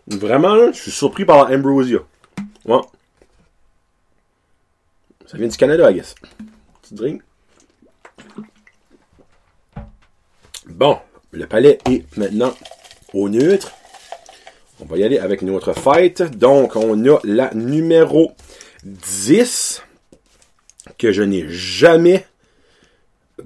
vraiment, 0.09 0.73
je 0.73 0.79
suis 0.79 0.91
surpris 0.91 1.25
par 1.25 1.51
Ambrosia. 1.51 2.01
Ça 5.27 5.39
vient 5.39 5.49
du 5.49 5.57
Canada, 5.57 5.91
I 5.91 5.95
guess. 5.95 6.15
Petit 6.83 6.95
drink. 6.95 7.23
Bon, 10.69 10.99
le 11.33 11.47
palais 11.47 11.79
est 11.91 12.05
maintenant 12.17 12.55
au 13.13 13.29
neutre. 13.29 13.73
On 14.81 14.85
va 14.85 14.99
y 14.99 15.05
aller 15.05 15.19
avec 15.19 15.43
notre 15.43 15.73
fête. 15.73 16.23
Donc, 16.23 16.77
on 16.77 17.05
a 17.09 17.19
la 17.25 17.53
numéro 17.55 18.33
10 18.85 19.83
que 20.99 21.13
je 21.13 21.23
n'ai 21.23 21.47
jamais 21.49 22.27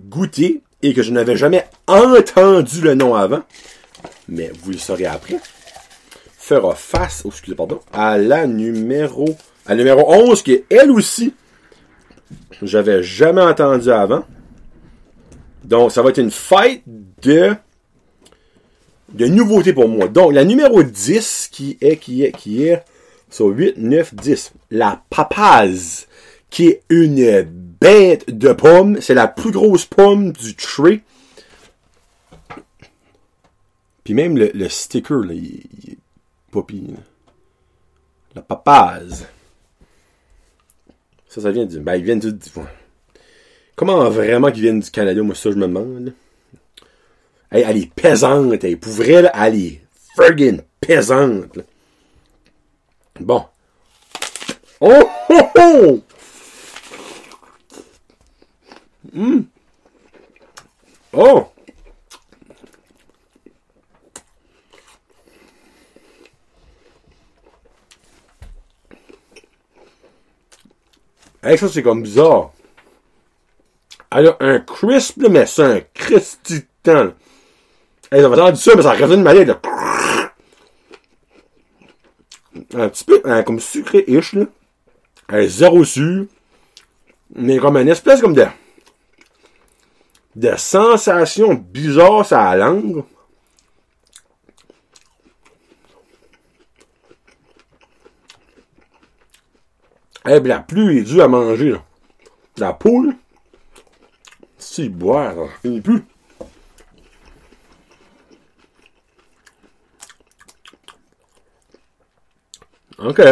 goûté 0.08 0.62
et 0.82 0.94
que 0.94 1.02
je 1.02 1.12
n'avais 1.12 1.36
jamais 1.36 1.66
entendu 1.86 2.80
le 2.80 2.94
nom 2.94 3.14
avant. 3.14 3.42
Mais 4.28 4.50
vous 4.62 4.72
le 4.72 4.78
saurez 4.78 5.06
après. 5.06 5.36
Fera 6.38 6.74
face, 6.74 7.22
oh, 7.24 7.28
excusez, 7.28 7.54
pardon, 7.54 7.80
à 7.92 8.18
la 8.18 8.46
numéro, 8.46 9.36
à 9.66 9.74
numéro 9.74 10.12
11 10.12 10.42
qui 10.42 10.52
est 10.52 10.64
elle 10.70 10.90
aussi, 10.90 11.34
j'avais 12.62 13.02
jamais 13.02 13.42
entendu 13.42 13.90
avant. 13.90 14.24
Donc, 15.64 15.92
ça 15.92 16.02
va 16.02 16.10
être 16.10 16.18
une 16.18 16.30
fête 16.30 16.82
de 17.22 17.54
de 19.12 19.26
nouveautés 19.26 19.72
pour 19.72 19.88
moi. 19.88 20.08
Donc, 20.08 20.32
la 20.32 20.44
numéro 20.44 20.82
10 20.82 21.48
qui 21.50 21.76
est, 21.80 21.96
qui 21.96 22.24
est, 22.24 22.32
qui 22.32 22.64
est 22.64 22.82
sur 23.28 23.46
8, 23.46 23.76
9, 23.76 24.14
10. 24.14 24.52
La 24.70 25.02
papaz, 25.10 26.06
qui 26.50 26.68
est 26.68 26.82
une 26.88 27.42
bête 27.80 28.36
de 28.36 28.52
pomme. 28.52 29.00
C'est 29.00 29.14
la 29.14 29.28
plus 29.28 29.50
grosse 29.50 29.86
pomme 29.86 30.32
du 30.32 30.54
tree. 30.54 31.02
Puis 34.04 34.14
même 34.14 34.36
le, 34.36 34.68
sticker, 34.68 35.24
là, 35.24 35.34
il, 35.34 35.62
est. 35.92 35.98
La 38.34 38.42
papaz. 38.42 39.26
Ça, 41.28 41.40
ça 41.40 41.50
vient 41.50 41.64
du... 41.64 41.78
Ben, 41.80 41.94
ils 41.94 42.04
viennent 42.04 42.18
du... 42.18 42.32
Comment 43.76 44.10
vraiment 44.10 44.50
qu'ils 44.50 44.62
viennent 44.62 44.80
du 44.80 44.90
Canada, 44.90 45.22
moi, 45.22 45.34
ça, 45.34 45.50
je 45.50 45.56
me 45.56 45.66
demande. 45.66 46.12
Hey, 47.52 47.64
elle 47.66 47.78
est 47.78 47.94
pesante, 47.94 48.62
elle. 48.62 48.78
Pour 48.78 48.92
là, 48.98 49.32
elle 49.34 49.56
est 49.56 49.80
friggin' 50.14 50.60
pesante. 50.80 51.58
Bon. 53.18 53.44
Oh, 54.80 55.10
oh, 55.28 55.48
oh! 55.56 56.02
Hum. 59.14 59.46
Oh! 61.12 61.48
Hey, 71.42 71.56
ça, 71.56 71.68
c'est 71.68 71.82
comme 71.82 72.02
bizarre. 72.02 72.52
Elle 74.12 74.28
a 74.28 74.36
un 74.40 74.58
crisp, 74.60 75.16
mais 75.28 75.46
c'est 75.46 75.62
un 75.62 75.80
cristitan. 75.94 77.04
Là. 77.04 77.12
Hey, 78.12 78.20
ça 78.20 78.28
va 78.28 78.36
entendu 78.36 78.60
ça, 78.60 78.72
mais 78.76 78.82
ça 78.82 78.92
revient 78.92 79.44
de. 79.44 79.54
Un 82.74 82.88
petit 82.88 83.04
peu, 83.04 83.20
comme 83.44 83.58
sucré-ish, 83.58 84.34
là. 84.34 84.44
Un 85.28 85.46
zéro 85.46 85.84
sûr. 85.84 86.26
Mais 87.34 87.58
comme 87.58 87.76
une 87.76 87.88
espèce 87.88 88.20
comme 88.20 88.34
de, 88.34 88.44
de 90.36 90.56
sensation 90.56 91.54
bizarre 91.54 92.24
sur 92.24 92.36
la 92.36 92.56
langue. 92.56 93.04
Eh 100.26 100.38
bien, 100.40 100.56
la 100.56 100.60
pluie 100.60 100.98
est 100.98 101.02
due 101.02 101.22
à 101.22 101.28
manger. 101.28 101.76
La 102.58 102.72
poule, 102.72 103.16
si 104.58 104.88
boire, 104.88 105.34
ça 105.34 105.54
finit 105.62 105.80
plus. 105.80 106.04
OK. 112.98 113.22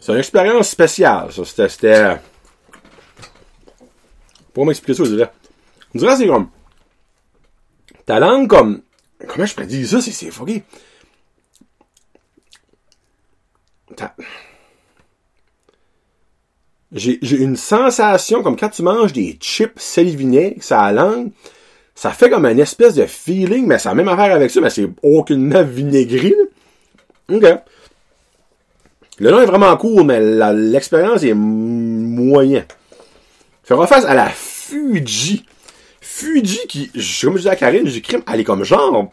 C'est 0.00 0.12
une 0.12 0.18
expérience 0.18 0.70
spéciale, 0.70 1.30
ça. 1.32 1.68
C'était. 1.68 2.16
Pour 4.58 4.66
m'expliquer 4.66 4.94
ça, 4.94 5.04
je 5.04 5.10
dirais. 5.10 5.30
On 5.94 5.98
dirait 5.98 6.16
c'est 6.16 6.26
comme. 6.26 6.48
Ta 8.06 8.18
langue, 8.18 8.48
comme. 8.48 8.82
Comment 9.24 9.46
je 9.46 9.54
peux 9.54 9.64
dire 9.64 9.86
ça? 9.86 10.00
C'est, 10.00 10.10
c'est 10.10 10.32
fucké. 10.32 10.64
J'ai, 16.90 17.20
j'ai 17.22 17.36
une 17.36 17.54
sensation 17.54 18.42
comme 18.42 18.56
quand 18.56 18.70
tu 18.70 18.82
manges 18.82 19.12
des 19.12 19.38
chips 19.40 19.78
salivinés, 19.78 20.56
ça 20.60 20.90
la 20.90 21.04
langue. 21.04 21.30
Ça 21.94 22.10
fait 22.10 22.28
comme 22.28 22.44
une 22.44 22.58
espèce 22.58 22.94
de 22.94 23.06
feeling, 23.06 23.64
mais 23.64 23.78
ça 23.78 23.92
a 23.92 23.94
même 23.94 24.08
affaire 24.08 24.34
avec 24.34 24.50
ça, 24.50 24.60
mais 24.60 24.70
c'est 24.70 24.90
aucunement 25.04 25.62
vinaigré. 25.62 26.34
OK. 27.28 27.44
Le 29.20 29.30
nom 29.30 29.40
est 29.40 29.46
vraiment 29.46 29.76
cool, 29.76 30.02
mais 30.02 30.18
l'expérience 30.52 31.22
est 31.22 31.34
moyen. 31.34 32.64
Faire 33.62 33.86
face 33.86 34.04
à 34.04 34.14
la 34.14 34.30
Fuji. 34.68 35.46
Fuji 36.00 36.66
qui, 36.68 36.90
comme 36.90 37.32
je 37.32 37.36
disais 37.38 37.50
à 37.50 37.56
Karine, 37.56 37.86
j'ai 37.86 38.02
crime, 38.02 38.22
elle 38.30 38.40
est 38.40 38.44
comme 38.44 38.64
genre. 38.64 39.12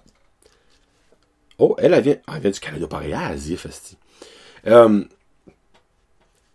Oh, 1.58 1.76
elle, 1.80 2.00
vient, 2.02 2.18
elle 2.28 2.42
vient 2.42 2.52
du 2.52 2.60
Canada, 2.60 2.88
pareil, 2.88 3.14
à 3.14 3.28
Asie, 3.28 3.56
festi. 3.56 3.98
Euh, 4.68 5.04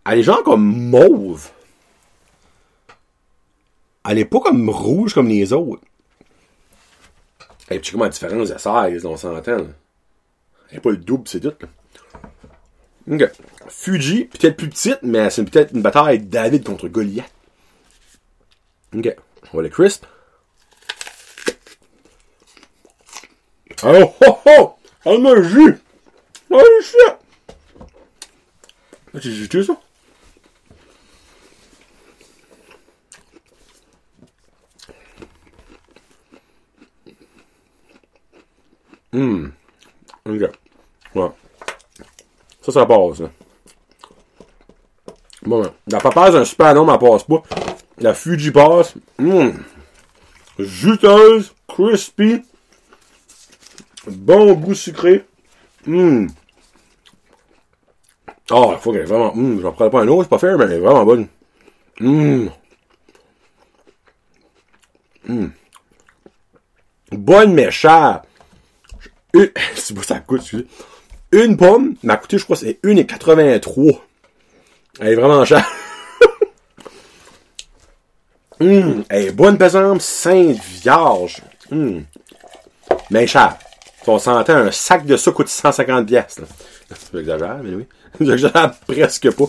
elle 0.04 0.19
est 0.19 0.23
genre 0.23 0.42
comme 0.42 0.64
mauve. 0.64 1.50
Elle 4.09 4.19
est 4.19 4.25
pas 4.26 4.40
comme 4.40 4.69
rouge 4.69 5.14
comme 5.14 5.28
les 5.28 5.52
autres. 5.52 5.83
Et 7.71 7.78
puis 7.78 7.92
comment 7.92 8.04
la 8.04 8.11
différence 8.11 8.50
de 8.50 8.59
size, 8.59 9.07
on 9.07 9.16
s'entend. 9.16 9.66
Elle 10.71 10.76
est 10.76 10.80
pas 10.80 10.90
le 10.90 10.99
double, 10.99 11.26
c'est 11.26 11.40
tout. 11.40 11.54
Ok. 13.11 13.30
Fuji, 13.69 14.25
peut-être 14.25 14.57
plus 14.57 14.69
petite, 14.69 14.99
mais 15.02 15.30
c'est 15.30 15.45
peut-être 15.45 15.73
une 15.73 15.83
bataille 15.83 16.19
David 16.19 16.64
contre 16.64 16.88
Goliath. 16.88 17.33
Ok. 18.97 19.17
On 19.53 19.57
va 19.57 19.63
le 19.63 19.69
crisp. 19.69 20.07
Oh, 23.83 24.15
oh, 24.27 24.39
oh! 24.47 24.75
On 25.07 25.25
a 25.25 25.35
le 25.35 25.43
jus! 25.43 25.79
Oh, 26.51 26.63
shit! 26.83 27.17
J'ai 29.15 29.33
jeté 29.33 29.63
ça? 29.63 29.81
Hum. 39.13 39.53
Ok. 40.27 40.43
Ouais. 41.15 41.31
Ça, 42.63 42.73
ça 42.73 42.87
passe, 42.87 43.21
là. 43.21 43.31
Bon, 45.43 45.63
ben, 45.63 45.73
la 45.87 45.99
papaye, 45.99 46.37
un 46.37 46.45
super 46.45 46.75
nom, 46.75 46.85
mais 46.85 46.93
elle 46.93 46.99
passe 46.99 47.25
pas. 47.25 47.43
La 48.00 48.14
Fuji 48.14 48.50
passe. 48.50 48.95
Hum. 49.19 49.52
Juteuse, 50.59 51.54
crispy. 51.69 52.42
Bon 54.07 54.54
goût 54.54 54.75
sucré. 54.75 55.25
Hum. 55.87 56.28
Oh, 58.50 58.73
il 58.73 58.78
faut 58.80 58.92
qu'elle 58.92 59.02
est 59.02 59.04
vraiment. 59.04 59.33
Hum, 59.33 59.61
j'en 59.61 59.73
prends 59.73 59.90
pas 59.90 60.00
un 60.00 60.09
autre, 60.09 60.25
c'est 60.25 60.30
pas 60.30 60.38
fair, 60.38 60.59
mais 60.59 60.64
elle 60.64 60.73
est 60.73 60.78
vraiment 60.78 61.04
bonne. 61.04 61.28
Hum. 62.00 62.50
Hum. 65.28 65.52
Bonne 67.12 67.52
mais 67.52 67.71
chère. 67.71 68.23
Une... 69.35 69.50
C'est 69.75 69.95
pas 69.95 70.02
ça 70.02 70.21
coûte, 70.21 70.40
excusez. 70.40 70.66
Une 71.33 71.57
pomme 71.57 71.95
m'a 72.02 72.16
coûté, 72.16 72.38
je 72.38 72.45
crois, 72.45 72.57
c'est 72.57 72.80
1,83. 72.83 74.00
Elle 75.00 75.09
est 75.09 75.14
vraiment 75.14 75.45
chère. 75.45 75.64
Hum, 78.61 79.05
elle 79.09 79.35
bonne 79.35 79.57
pesante, 79.57 80.02
sainte 80.02 80.59
vierge. 80.83 81.43
Hum. 81.73 82.05
Mais 83.11 83.26
cher. 83.26 83.57
On 84.07 84.19
s'entend, 84.19 84.57
un 84.57 84.71
sac 84.71 85.07
de 85.07 85.17
ça 85.17 85.31
coûte 85.31 85.49
150 85.49 86.07
pièces. 86.07 86.40
J'exagère, 87.14 87.61
mais 87.62 87.75
oui. 87.75 87.87
J'exagère 88.21 88.73
presque 88.87 89.31
pas. 89.31 89.45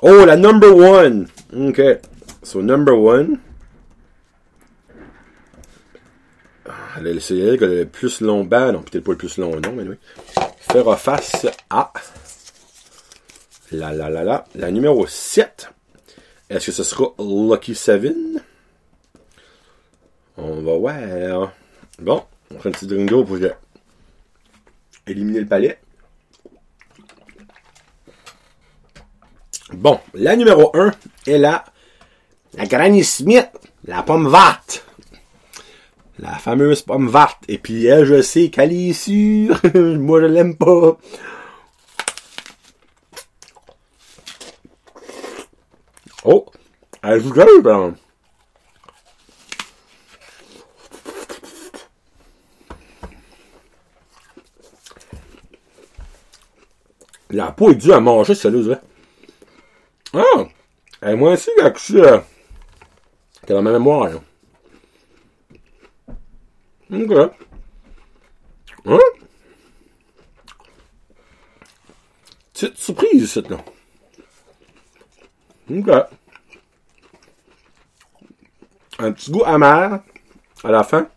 Oh, 0.00 0.24
la 0.24 0.36
number 0.36 0.76
one. 0.76 1.26
OK. 1.54 1.80
So, 2.42 2.62
number 2.62 2.96
one. 2.96 3.38
Ah, 6.68 7.00
C'est 7.20 7.38
elle 7.38 7.58
qui 7.58 7.64
a 7.64 7.66
le 7.66 7.86
plus 7.86 8.20
long 8.20 8.44
bas. 8.44 8.72
Non, 8.72 8.82
peut-être 8.82 9.04
pas 9.04 9.12
le 9.12 9.18
plus 9.18 9.38
long 9.38 9.56
nom, 9.56 9.72
mais 9.74 9.82
oui. 9.82 9.96
Faire 10.70 10.98
face 10.98 11.46
à. 11.70 11.92
La 13.72 13.92
la 13.92 14.08
la 14.08 14.22
la. 14.22 14.44
La 14.54 14.70
numéro 14.70 15.06
7. 15.06 15.70
Est-ce 16.48 16.66
que 16.66 16.72
ce 16.72 16.84
sera 16.84 17.12
Lucky 17.18 17.74
7? 17.74 18.14
On 20.36 20.60
va 20.60 20.76
voir. 20.76 21.52
Bon, 21.98 22.22
on 22.54 22.58
fait 22.58 22.68
un 22.68 22.72
petit 22.72 22.86
dringo 22.86 23.24
pour 23.24 23.38
éliminer 25.06 25.40
le 25.40 25.46
palais. 25.46 25.78
Bon, 29.72 29.98
la 30.14 30.36
numéro 30.36 30.70
1 30.76 30.92
est 31.26 31.38
la, 31.38 31.64
la 32.54 32.66
Granny 32.66 33.02
Smith, 33.02 33.50
la 33.84 34.04
pomme 34.04 34.30
verte. 34.30 34.84
La 36.20 36.34
fameuse 36.36 36.82
pomme 36.82 37.10
verte. 37.10 37.42
Et 37.48 37.58
puis 37.58 37.86
elle, 37.86 38.04
je 38.04 38.22
sais 38.22 38.50
qu'elle 38.50 38.72
est 38.72 38.92
sûre. 38.92 39.60
Moi, 39.74 40.20
je 40.20 40.26
l'aime 40.26 40.56
pas. 40.56 40.96
Oh! 46.28 46.44
Elle 47.04 47.22
joue 47.22 47.32
ben. 47.62 47.94
La 57.30 57.52
peau 57.52 57.70
est 57.70 57.76
due 57.76 57.92
à 57.92 58.00
manger, 58.00 58.34
celle-là, 58.34 58.80
Ah! 60.14 60.46
Elle 61.00 61.10
est 61.10 61.16
moins 61.16 61.34
aussi 61.34 61.50
que 61.56 61.78
je 61.78 61.98
euh, 61.98 62.18
que 63.46 63.52
dans 63.52 63.62
ma 63.62 63.70
mémoire, 63.70 64.08
là. 64.08 64.20
Ok. 66.90 67.30
Hein? 68.86 68.98
Petite 72.52 72.78
surprise, 72.78 73.30
cette 73.30 73.48
là. 73.48 73.58
Un 78.98 79.12
petit 79.12 79.30
goût 79.30 79.42
amer 79.44 80.00
à 80.62 80.70
la 80.70 80.82
fin. 80.84 81.08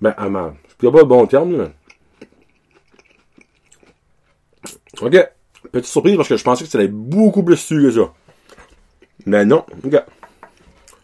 Ben, 0.00 0.14
amer. 0.16 0.54
C'est 0.68 0.90
pas 0.90 0.98
le 0.98 1.04
bon 1.04 1.26
terme. 1.26 1.70
Ok. 5.00 5.16
Petite 5.72 5.90
surprise 5.90 6.16
parce 6.16 6.28
que 6.28 6.36
je 6.36 6.44
pensais 6.44 6.64
que 6.64 6.70
ça 6.70 6.78
allait 6.78 6.88
être 6.88 6.94
beaucoup 6.94 7.42
plus 7.42 7.56
sucré 7.56 7.84
que 7.84 7.90
ça. 7.90 8.12
Mais 9.26 9.44
non. 9.44 9.64
Ok. 9.82 9.96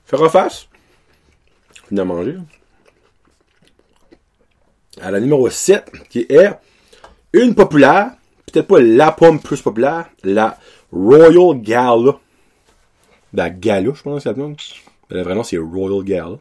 Faire 0.04 0.30
face. 0.30 0.68
Fini 1.88 2.00
à 2.00 2.04
manger. 2.04 2.36
À 5.00 5.10
la 5.10 5.20
numéro 5.20 5.48
7, 5.48 5.90
qui 6.10 6.26
est 6.28 6.50
une 7.32 7.54
populaire, 7.54 8.12
peut-être 8.46 8.66
pas 8.66 8.80
la 8.80 9.12
pomme 9.12 9.40
plus 9.40 9.62
populaire, 9.62 10.10
la 10.22 10.58
Royal 10.92 11.61
Gala. 11.61 12.18
La 13.32 13.50
Gala, 13.50 13.92
je 13.94 14.02
pense 14.02 14.23
que 14.25 14.30
c'est 14.30 14.37
la 14.37 14.47
Le 15.11 15.23
vrai 15.23 15.35
nom, 15.35 15.42
c'est 15.42 15.59
Royal 15.59 16.02
Gala. 16.04 16.38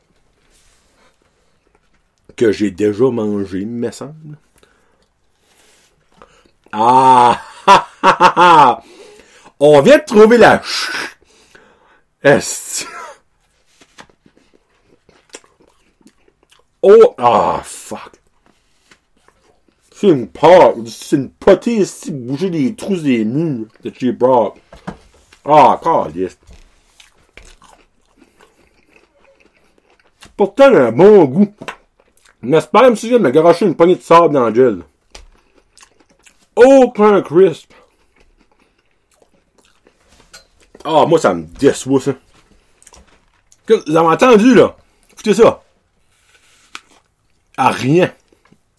Que 2.35 2.51
j'ai 2.51 2.71
déjà 2.71 3.05
mangé, 3.05 3.65
me 3.65 3.91
semble. 3.91 4.37
Ah! 6.71 7.41
On 9.59 9.81
vient 9.81 9.97
de 9.97 10.03
trouver 10.03 10.37
la 10.37 10.61
Est. 12.23 12.87
Oh! 16.81 17.13
Ah, 17.17 17.61
fuck. 17.63 18.18
C'est 19.99 20.07
une 20.07 20.29
pâte. 20.29 20.87
C'est 20.87 21.17
une 21.17 21.29
potée 21.29 21.79
ici, 21.79 22.09
bouger 22.11 22.49
des 22.49 22.73
trous 22.73 22.95
des 22.95 23.25
murs 23.25 23.67
de 23.83 23.93
chez 23.93 24.13
Brock. 24.13 24.57
Ah, 25.43 25.77
caliste. 25.83 26.39
Pourtant, 30.37 30.73
un 30.73 30.93
bon 30.93 31.25
goût. 31.25 31.53
N'est-ce 32.41 32.67
pas, 32.67 32.83
même 32.83 32.95
si 32.95 33.09
je 33.09 33.15
me 33.15 33.29
garocher 33.29 33.65
une 33.65 33.75
poignée 33.75 33.97
de 33.97 34.01
sable 34.01 34.33
dans 34.33 34.47
le 34.47 34.55
gel. 34.55 34.83
Aucun 36.55 37.21
crisp. 37.21 37.73
Ah, 40.85 41.05
moi, 41.05 41.19
ça 41.19 41.33
me 41.33 41.43
déçoit, 41.43 41.99
ça. 41.99 42.13
Vous 43.67 43.97
avez 43.97 44.07
entendu, 44.07 44.55
là? 44.55 44.77
Écoutez 45.11 45.33
ça. 45.33 45.61
À 47.57 47.69
rien. 47.69 48.13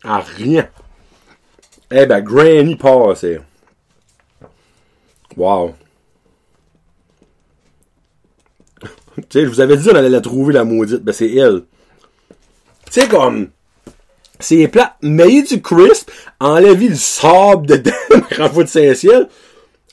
À 0.02 0.20
rien. 0.20 0.66
Eh 1.92 2.06
ben, 2.06 2.20
Granny 2.20 2.78
c'est. 3.16 3.40
Wow. 5.36 5.74
tu 9.16 9.22
sais, 9.30 9.44
je 9.44 9.48
vous 9.48 9.60
avais 9.60 9.76
dit 9.76 9.88
on 9.90 9.96
allait 9.96 10.08
la 10.08 10.20
trouver, 10.20 10.54
la 10.54 10.64
maudite. 10.64 11.02
Ben, 11.02 11.12
c'est 11.12 11.32
elle. 11.34 11.64
Tu 12.90 13.00
sais, 13.00 13.08
comme... 13.08 13.50
C'est 14.38 14.68
plat, 14.68 14.96
mais 15.02 15.42
du 15.42 15.60
crisp, 15.60 16.10
enlevez 16.38 16.88
le 16.88 16.94
sable 16.94 17.66
dedans, 17.66 17.92
grand 18.30 18.62
de 18.62 18.66
Saint-Ciel. 18.66 19.28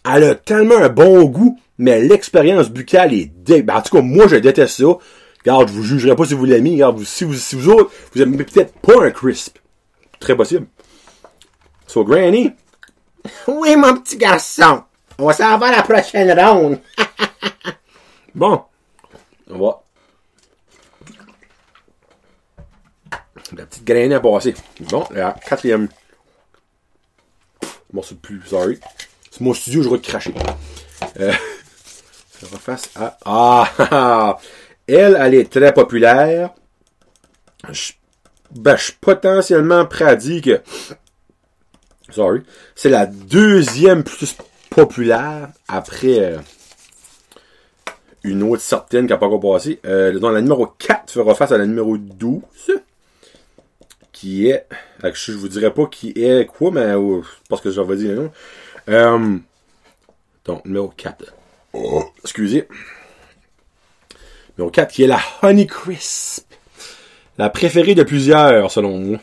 Elle 0.09 0.23
a 0.23 0.35
tellement 0.35 0.77
un 0.77 0.87
bon 0.87 1.25
goût, 1.25 1.59
mais 1.77 2.01
l'expérience 2.01 2.69
buccale 2.69 3.13
est 3.13 3.25
dé... 3.25 3.61
Ben, 3.61 3.75
en 3.75 3.81
tout 3.81 3.97
cas, 3.97 4.01
moi, 4.01 4.27
je 4.27 4.37
déteste 4.37 4.77
ça. 4.77 4.97
Regarde, 5.39 5.67
je 5.67 5.73
vous 5.73 5.83
jugerai 5.83 6.15
pas 6.15 6.25
si 6.25 6.33
vous 6.33 6.45
l'aimez. 6.45 6.71
Regarde, 6.73 7.03
si 7.03 7.25
vous, 7.25 7.33
si 7.33 7.55
vous 7.55 7.69
autres, 7.69 7.91
vous 8.13 8.21
aimez 8.21 8.43
peut-être 8.43 8.73
pas 8.79 9.03
un 9.03 9.11
crisp. 9.11 9.57
Très 10.19 10.35
possible. 10.35 10.67
So, 11.87 12.03
Granny. 12.03 12.53
Oui, 13.47 13.75
mon 13.75 13.97
petit 13.97 14.15
garçon. 14.17 14.83
On 15.17 15.31
s'en 15.33 15.57
va 15.57 15.67
à 15.67 15.71
la 15.71 15.83
prochaine 15.83 16.31
ronde. 16.39 16.79
bon. 18.35 18.63
On 19.49 19.57
va 19.57 19.81
La 23.55 23.65
petite 23.65 23.83
graine 23.83 24.13
à 24.13 24.19
passer. 24.19 24.53
Bon, 24.81 25.05
la 25.11 25.31
quatrième. 25.31 25.87
Bon, 27.91 28.01
c'est 28.01 28.19
plus, 28.19 28.41
sorry. 28.45 28.79
C'est 29.31 29.41
mon 29.41 29.53
studio, 29.53 29.83
je 29.83 29.89
vais 29.89 29.99
te 29.99 30.07
cracher. 30.07 30.33
Euh, 31.19 31.31
ça 32.29 32.47
va 32.47 32.57
face 32.59 32.89
à. 32.95 33.17
Ah! 33.25 34.37
Elle, 34.87 35.17
elle 35.19 35.33
est 35.33 35.51
très 35.51 35.73
populaire. 35.73 36.51
Je, 37.69 37.93
ben, 38.51 38.77
je 38.77 38.83
suis 38.83 38.93
potentiellement 38.93 39.85
prêt 39.85 40.05
à 40.05 40.15
dire 40.15 40.41
que. 40.41 40.61
Sorry. 42.09 42.41
C'est 42.75 42.89
la 42.89 43.05
deuxième 43.05 44.03
plus 44.03 44.35
populaire 44.69 45.49
après 45.67 46.19
euh, 46.19 46.37
une 48.23 48.43
autre 48.43 48.61
certaine 48.61 49.05
qui 49.05 49.11
n'a 49.11 49.17
pas 49.17 49.27
encore 49.27 49.53
passé. 49.53 49.79
Euh, 49.85 50.17
la 50.19 50.41
numéro 50.41 50.67
4 50.67 51.11
fera 51.11 51.35
face 51.35 51.51
à 51.51 51.57
la 51.57 51.65
numéro 51.65 51.97
12 51.97 52.41
qui 54.11 54.49
est, 54.49 54.65
je 55.13 55.31
vous 55.33 55.47
dirais 55.47 55.71
pas 55.71 55.85
qui 55.85 56.09
est 56.15 56.47
quoi, 56.47 56.71
mais 56.71 56.93
parce 57.49 57.61
que 57.61 57.69
j'avais 57.69 57.97
dit 57.97 58.07
non. 58.07 58.31
Euh, 58.89 59.37
donc, 60.43 60.65
numéro 60.65 60.87
4. 60.87 61.35
excusez. 62.23 62.67
Numéro 64.57 64.71
4 64.71 64.91
qui 64.91 65.03
est 65.03 65.07
la 65.07 65.19
Honey 65.43 65.67
Crisp. 65.67 66.51
La 67.37 67.51
préférée 67.51 67.93
de 67.93 68.01
plusieurs, 68.01 68.71
selon 68.71 68.97
moi. 68.97 69.19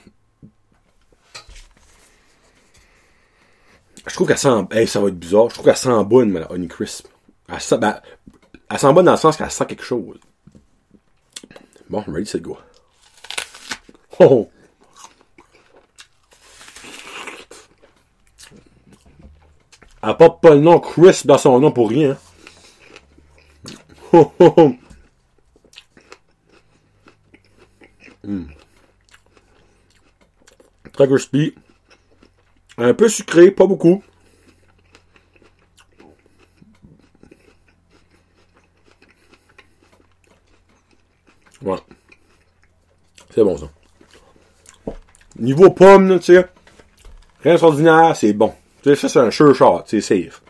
Je 4.06 4.14
trouve 4.14 4.28
qu'elle 4.28 4.38
sent, 4.38 4.86
ça 4.86 5.00
va 5.00 5.08
être 5.08 5.18
bizarre, 5.18 5.48
je 5.48 5.54
trouve 5.54 5.66
qu'elle 5.66 5.76
sent 5.76 6.04
bonne, 6.04 6.30
mais 6.30 6.40
la 6.40 6.52
Honey 6.52 6.68
Crisp. 6.68 7.08
Elle 7.48 7.60
sent, 7.60 7.78
ben, 7.78 8.00
elle 8.70 8.78
sent 8.78 8.92
bonne 8.92 9.06
dans 9.06 9.12
le 9.12 9.18
sens 9.18 9.36
qu'elle 9.36 9.50
sent 9.50 9.66
quelque 9.66 9.84
chose. 9.84 10.18
Bon, 11.88 12.04
ready, 12.06 12.26
c'est 12.26 12.40
go. 12.40 12.58
Oh! 14.18 14.48
Elle 20.06 20.16
porte 20.18 20.42
pas 20.42 20.50
le 20.50 20.60
nom 20.60 20.80
Chris 20.80 21.22
dans 21.24 21.38
son 21.38 21.58
nom 21.60 21.72
pour 21.72 21.88
rien. 21.88 22.16
Hmm. 28.26 28.46
Très 30.92 31.06
crispy. 31.06 31.54
Un 32.76 32.94
peu 32.94 33.08
sucré, 33.08 33.50
pas 33.50 33.66
beaucoup. 33.66 34.02
Voilà. 41.60 41.82
C'est 43.34 43.42
bon 43.42 43.56
ça. 43.56 43.70
Niveau 45.38 45.70
pomme, 45.70 46.18
tu 46.20 46.34
sais, 46.34 46.46
rien 47.42 47.52
d'extraordinaire, 47.52 48.14
c'est 48.14 48.32
bon. 48.32 48.54
Ça, 48.84 48.94
c'est 48.96 49.18
un 49.18 49.30
sure 49.30 49.54
shot, 49.54 49.82
c'est 49.86 50.00
safe. 50.00 50.42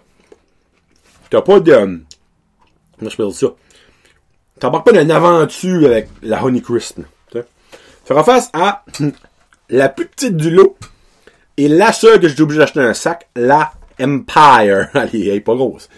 t'as 1.31 1.41
pas 1.41 1.61
de, 1.61 1.73
comment 2.99 3.11
je 3.11 3.17
peux 3.17 3.27
dire 3.27 3.35
ça? 3.35 3.47
T'embarques 4.59 4.87
pas 4.87 4.93
d'une 4.93 5.11
aventure 5.11 5.87
avec 5.87 6.09
la 6.23 6.45
Honey 6.45 6.61
Crisp, 6.61 7.01
tu 7.31 7.39
sais. 7.39 7.45
Face 8.05 8.51
à 8.53 8.85
la 9.69 9.89
plus 9.89 10.07
petite 10.07 10.37
du 10.37 10.51
lot 10.51 10.77
et 11.57 11.69
la 11.69 11.93
seule 11.93 12.21
que 12.21 12.29
j'ai 12.29 12.43
obligé 12.43 12.59
d'acheter 12.59 12.81
un 12.81 12.95
sac, 12.95 13.29
la 13.37 13.73
Empire. 14.01 14.89
Allez, 14.95 15.29
elle 15.29 15.37
est 15.37 15.41
pas 15.41 15.55
grosse. 15.55 15.89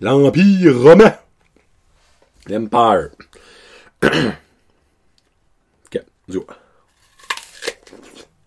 L'Empire 0.00 0.80
romain. 0.80 1.14
L'Empire. 2.46 3.10
ok, 5.86 6.04
dis 6.28 6.38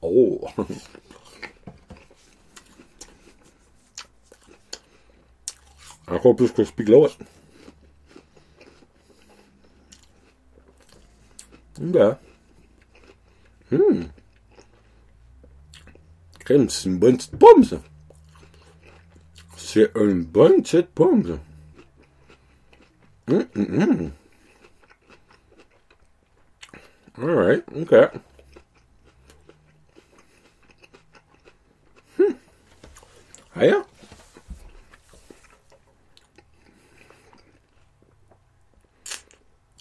Oh. 0.01 0.47
Encore 6.09 6.35
plus 6.35 6.51
crispy 6.51 6.85
que 6.85 6.91
l'autre. 6.91 7.17
Ben. 11.79 12.17
Hmm. 13.71 14.03
C'est 16.47 16.85
une 16.85 16.97
bonne 16.97 17.17
petite 17.17 17.37
pomme, 17.37 17.63
ça. 17.65 17.81
C'est 19.57 19.91
une 19.95 20.23
bonne 20.23 20.61
petite 20.61 20.87
pomme, 20.87 21.25
ça. 21.25 21.39
Hum, 23.29 23.45
hum, 23.53 23.81
hum. 23.81 24.11
Alright, 27.17 27.65
ok. 27.75 27.93
Hmm. 32.17 32.33
Ah, 33.55 33.65
yeah. 33.65 33.85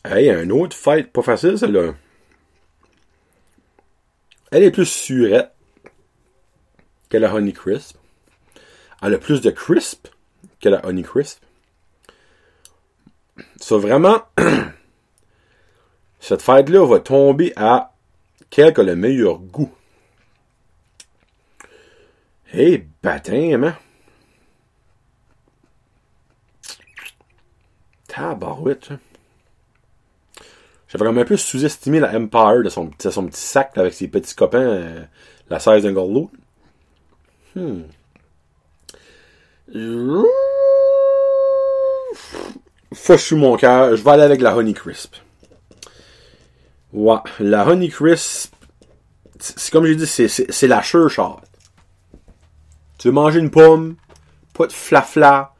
Hey, 0.04 0.30
un 0.30 0.50
autre 0.50 0.76
fight 0.76 1.12
pas 1.12 1.22
facile, 1.22 1.56
celle-là. 1.58 1.94
Elle 4.50 4.64
est 4.64 4.70
plus 4.72 4.86
surette 4.86 5.55
que 7.16 7.22
la 7.22 7.34
Honey 7.34 7.52
Crisp. 7.54 7.96
Elle 9.02 9.14
a 9.14 9.18
plus 9.18 9.40
de 9.40 9.50
crisp 9.50 10.08
que 10.60 10.68
la 10.68 10.84
Honey 10.84 11.02
Crisp. 11.02 11.42
Ça, 13.56 13.76
vraiment, 13.76 14.22
cette 16.20 16.42
fête-là 16.42 16.86
va 16.86 17.00
tomber 17.00 17.54
à 17.56 17.94
quel 18.50 18.78
a 18.78 18.82
le 18.82 18.96
meilleur 18.96 19.38
goût. 19.38 19.72
Hey, 22.52 22.86
bâtin, 23.02 23.56
man. 23.56 23.76
Tabarouette, 28.08 28.92
hein? 28.92 29.00
J'avais 30.88 31.04
comme 31.04 31.18
un 31.18 31.24
peu 31.24 31.36
sous-estimé 31.36 31.98
la 31.98 32.14
Empire 32.16 32.62
de 32.62 32.68
son, 32.68 32.90
de 33.02 33.10
son 33.10 33.26
petit 33.26 33.40
sac 33.40 33.76
avec 33.76 33.92
ses 33.92 34.06
petits 34.06 34.34
copains, 34.34 34.58
euh, 34.60 35.04
la 35.50 35.58
16 35.58 35.82
d'un 35.82 35.92
gorlot. 35.92 36.30
Hmm. 37.56 37.84
Fouche 42.92 43.32
mon 43.32 43.56
cœur, 43.56 43.96
je 43.96 44.02
vais 44.02 44.10
aller 44.10 44.24
avec 44.24 44.42
la 44.42 44.54
Honey 44.54 44.74
Crisp. 44.74 45.14
Ouais, 46.92 47.16
la 47.40 47.66
Honey 47.66 47.88
Crisp, 47.88 48.54
c'est 49.38 49.72
comme 49.72 49.86
j'ai 49.86 49.96
dit, 49.96 50.06
c'est 50.06 50.68
la 50.68 50.82
sure 50.82 51.08
shot. 51.08 51.40
Tu 52.98 53.08
veux 53.08 53.14
manger 53.14 53.40
une 53.40 53.50
pomme, 53.50 53.96
pas 54.52 54.66
de 54.66 54.72
flafla, 54.72 55.54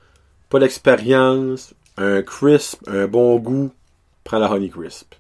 pas 0.51 0.59
d'expérience, 0.59 1.73
un 1.97 2.21
crisp, 2.21 2.87
un 2.89 3.07
bon 3.07 3.39
goût, 3.39 3.73
prends 4.23 4.39
la 4.39 4.51
Honey 4.53 4.69
Crisp. 4.69 5.15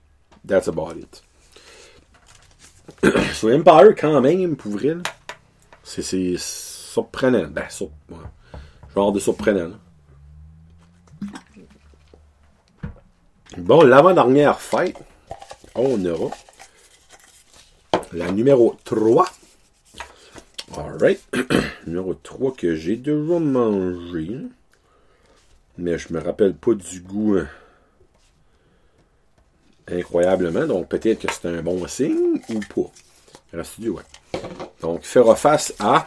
That's 0.46 0.68
about 0.68 0.96
it. 0.96 1.22
Sur 3.32 3.48
Empire, 3.54 3.94
quand 3.98 4.20
même, 4.20 4.56
pour 4.56 4.72
vrai, 4.72 4.96
c'est 5.82 6.36
surprenant. 6.96 7.48
Ben, 7.48 7.68
sur, 7.68 7.90
genre 8.94 9.12
de 9.12 9.20
surprenant. 9.20 9.72
Bon, 13.58 13.82
l'avant-dernière 13.82 14.60
fête, 14.60 14.96
on 15.74 16.02
aura 16.06 16.30
la 18.12 18.32
numéro 18.32 18.76
3. 18.84 19.26
Alright. 20.76 21.20
numéro 21.86 22.14
3 22.14 22.54
que 22.54 22.74
j'ai 22.74 22.96
déjà 22.96 23.38
mangé. 23.38 24.38
Mais 25.76 25.98
je 25.98 26.14
me 26.14 26.20
rappelle 26.20 26.54
pas 26.54 26.72
du 26.72 27.00
goût. 27.00 27.36
Hein 27.36 27.48
incroyablement. 29.88 30.66
Donc 30.66 30.88
peut-être 30.88 31.26
que 31.26 31.32
c'est 31.32 31.48
un 31.48 31.62
bon 31.62 31.86
signe 31.86 32.40
ou 32.48 32.60
pas. 32.60 32.90
Reste 33.52 33.80
du 33.80 33.90
ouais. 33.90 34.02
Donc 34.80 35.02
fera 35.02 35.36
face 35.36 35.74
à 35.78 36.06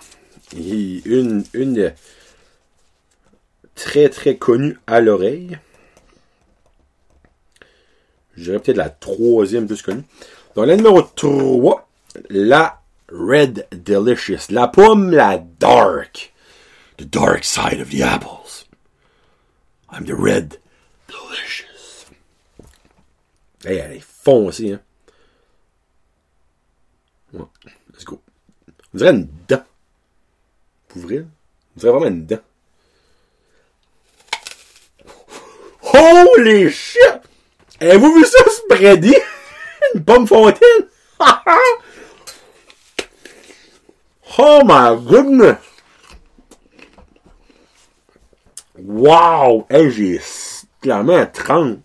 une, 0.55 1.43
une 1.53 1.93
très 3.75 4.09
très 4.09 4.37
connue 4.37 4.77
à 4.87 5.01
l'oreille. 5.01 5.57
Je 8.35 8.43
dirais 8.43 8.59
peut-être 8.59 8.77
la 8.77 8.89
troisième 8.89 9.67
plus 9.67 9.81
connue. 9.81 10.03
Donc 10.55 10.67
la 10.67 10.75
numéro 10.75 11.01
3, 11.01 11.89
la 12.29 12.81
Red 13.11 13.67
Delicious. 13.71 14.49
La 14.49 14.67
pomme, 14.67 15.11
la 15.11 15.37
dark. 15.37 16.33
The 16.97 17.05
dark 17.05 17.43
side 17.43 17.79
of 17.79 17.89
the 17.89 18.01
apples. 18.01 18.65
I'm 19.91 20.05
the 20.05 20.15
red 20.15 20.59
delicious. 21.07 22.05
Hey, 23.65 23.77
elle 23.77 23.93
est 23.93 24.03
foncée, 24.03 24.73
hein. 24.73 24.81
Let's 27.93 28.03
go. 28.05 28.21
On 28.93 28.97
dirait 28.97 29.11
une. 29.11 29.27
Pour 30.89 31.01
vrai? 31.03 31.25
Vraiment 31.75 32.07
une 32.07 32.25
dent. 32.25 32.39
Holy 35.93 36.69
shit! 36.69 37.21
Avez-vous 37.79 38.15
vu 38.15 38.25
ça, 38.25 38.43
spready? 38.49 39.15
une 39.95 40.03
pomme 40.03 40.27
fontaine? 40.27 40.87
oh 44.37 44.61
my 44.65 44.95
goodness! 45.05 45.57
Wow! 48.77 49.65
Hey, 49.69 49.91
j'ai 49.91 50.19
clairement 50.81 51.25
30. 51.25 51.79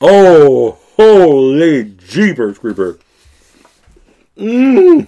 Oh, 0.00 0.78
holy 0.98 1.94
jeepers 2.08 2.58
creeper. 2.58 2.98
Mmh. 4.36 5.06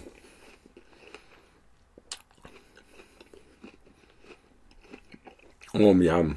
Oh, 5.74 5.94
miam. 5.94 6.36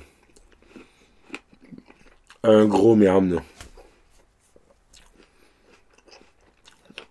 Un 2.44 2.66
gros 2.66 2.96
miam. 2.96 3.42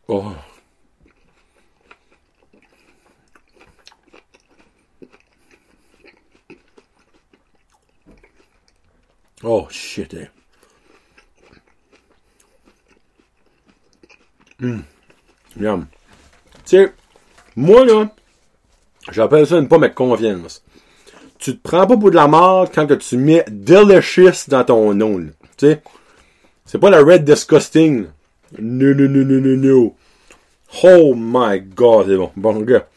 Oh. 0.09 0.37
Oh, 9.45 9.69
shit, 9.69 10.15
eh. 10.15 10.29
Hum. 14.61 14.85
Tu 15.59 15.67
sais, 16.65 16.93
moi, 17.57 17.85
là, 17.85 18.11
j'appelle 19.11 19.47
ça 19.47 19.59
une 19.59 19.69
pomme 19.69 19.85
avec 19.85 19.95
confiance. 19.95 20.63
Tu 21.39 21.57
te 21.57 21.69
prends 21.69 21.87
pas 21.87 21.97
pour 21.97 22.11
de 22.11 22.17
la 22.17 22.29
mort 22.29 22.71
quand 22.73 22.87
que 22.87 22.95
tu 22.95 23.17
mets 23.17 23.45
delicious 23.49 24.49
dans 24.49 24.65
ton 24.65 24.95
nom, 24.95 25.27
Tu 25.57 25.69
sais, 25.69 25.83
c'est 26.65 26.79
pas 26.79 26.91
la 26.91 27.03
red 27.03 27.25
disgusting. 27.25 28.07
Non, 28.59 28.95
non, 28.95 29.09
non, 29.09 29.25
non, 29.25 29.41
non, 29.41 29.57
non. 29.57 29.95
Oh 30.83 31.15
my 31.17 31.61
god, 31.61 32.07
c'est 32.09 32.17
bon. 32.17 32.31
Bon, 32.37 32.61
gars. 32.61 32.89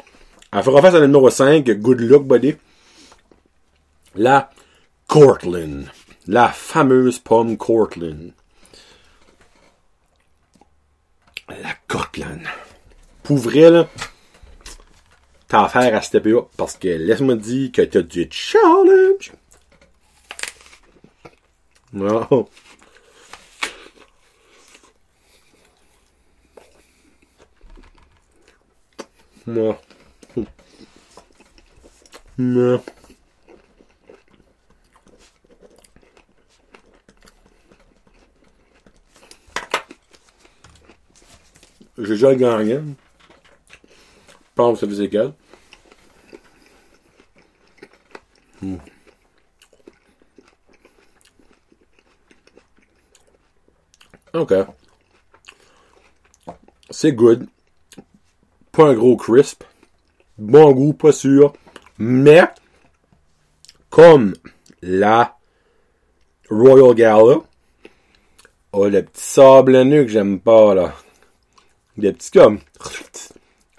Elle 0.52 0.64
fera 0.64 0.82
face 0.82 0.96
à 0.96 1.00
la 1.00 1.08
numéro 1.08 1.30
5. 1.30 1.70
Good 1.70 2.02
luck, 2.02 2.24
buddy. 2.24 2.56
La 4.16 4.50
Cortland. 5.08 5.86
La 6.28 6.50
fameuse 6.50 7.20
pomme 7.20 7.58
Cortland. 7.58 8.34
La 11.50 11.74
Cortland. 11.88 12.42
Pour 13.24 13.38
vrai, 13.38 13.70
là, 13.70 13.88
t'as 15.48 15.64
affaire 15.64 15.96
à 15.96 16.02
stepper 16.02 16.34
up 16.34 16.48
parce 16.56 16.78
que 16.78 16.88
laisse-moi 16.88 17.36
dire 17.36 17.72
que 17.72 17.82
t'as 17.82 18.02
du 18.02 18.28
challenge. 18.32 19.34
Non. 21.92 22.48
Moi. 29.48 29.82
Non. 32.38 32.82
J'ai 42.00 42.14
déjà 42.14 42.34
gagné. 42.34 42.76
Je 42.76 44.56
pense 44.56 44.80
que 44.80 44.86
ça 44.86 44.88
faisait 44.90 45.06
égal. 45.06 45.34
Hmm. 48.62 48.78
Ok. 54.34 54.54
C'est 56.90 57.12
good. 57.12 57.48
Pas 58.72 58.88
un 58.88 58.94
gros 58.94 59.18
crisp. 59.18 59.66
Bon 60.38 60.72
goût, 60.72 60.94
pas 60.94 61.12
sûr. 61.12 61.52
Mais, 61.98 62.44
comme 63.90 64.36
la 64.82 65.38
Royal 66.50 66.96
Gala, 66.96 67.42
oh, 68.72 68.88
le 68.88 69.04
petit 69.04 69.22
sablonneux 69.22 70.04
que 70.04 70.10
j'aime 70.10 70.40
pas, 70.40 70.74
là. 70.74 70.94
Des 72.00 72.14
petits 72.14 72.32
comme. 72.32 72.60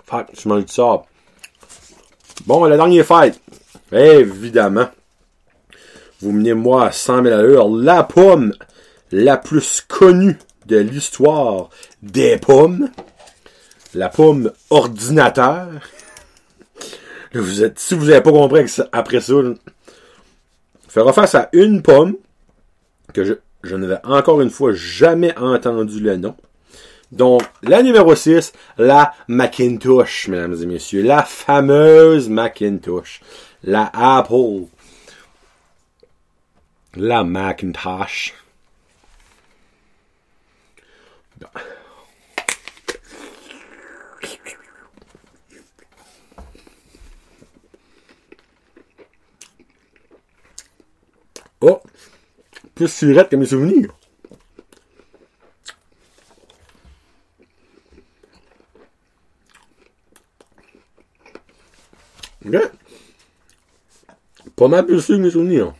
Fait, 0.04 0.26
je 0.38 0.48
mange 0.48 0.66
du 0.66 0.72
sable. 0.72 1.04
Bon, 2.46 2.64
la 2.66 2.76
dernière 2.76 3.06
fête. 3.06 3.40
Évidemment. 3.92 4.88
Vous 6.20 6.32
menez 6.32 6.52
moi 6.52 6.86
à 6.86 6.92
100 6.92 7.24
000 7.24 7.34
à. 7.34 7.82
La 7.82 8.04
pomme 8.04 8.52
la 9.10 9.38
plus 9.38 9.80
connue 9.80 10.38
de 10.66 10.76
l'histoire 10.76 11.70
des 12.02 12.36
pommes. 12.36 12.90
La 13.94 14.10
pomme 14.10 14.52
ordinateur. 14.68 15.68
Vous 17.32 17.62
êtes, 17.62 17.78
si 17.78 17.94
vous 17.94 18.06
n'avez 18.06 18.20
pas 18.20 18.32
compris 18.32 18.66
après 18.92 19.20
ça, 19.20 19.34
faire 20.88 21.14
face 21.14 21.34
à 21.36 21.48
une 21.52 21.80
pomme 21.80 22.16
que 23.14 23.24
je, 23.24 23.34
je 23.62 23.76
n'avais 23.76 24.04
encore 24.04 24.42
une 24.42 24.50
fois 24.50 24.72
jamais 24.74 25.36
entendu 25.38 26.00
le 26.00 26.16
nom. 26.16 26.36
Donc, 27.12 27.42
la 27.62 27.82
numéro 27.82 28.14
6, 28.14 28.52
la 28.78 29.14
Macintosh, 29.26 30.28
mesdames 30.28 30.56
et 30.62 30.66
messieurs. 30.66 31.02
La 31.02 31.22
fameuse 31.24 32.28
Macintosh. 32.28 33.20
La 33.64 33.90
Apple. 33.92 34.66
La 36.94 37.24
Macintosh. 37.24 38.34
Oh! 51.62 51.80
Plus 52.74 52.88
surette 52.88 53.28
que 53.28 53.36
mes 53.36 53.46
souvenirs. 53.46 53.90
Pas 64.56 64.68
mal 64.68 64.86
plus 64.86 65.06
que 65.06 65.12
mes 65.14 65.30
souvenirs. 65.30 65.74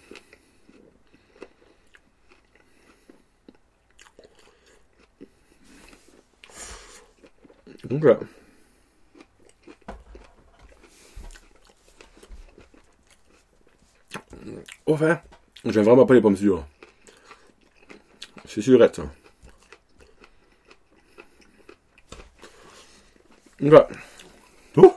Ok. 7.90 8.06
Enfin, 14.86 15.20
j'aime 15.64 15.84
vraiment 15.84 16.06
pas 16.06 16.14
les 16.14 16.20
pommes 16.20 16.36
sûres. 16.36 16.66
C'est 18.44 18.62
surette, 18.62 18.96
ça. 18.96 19.12
Oh! 24.76 24.96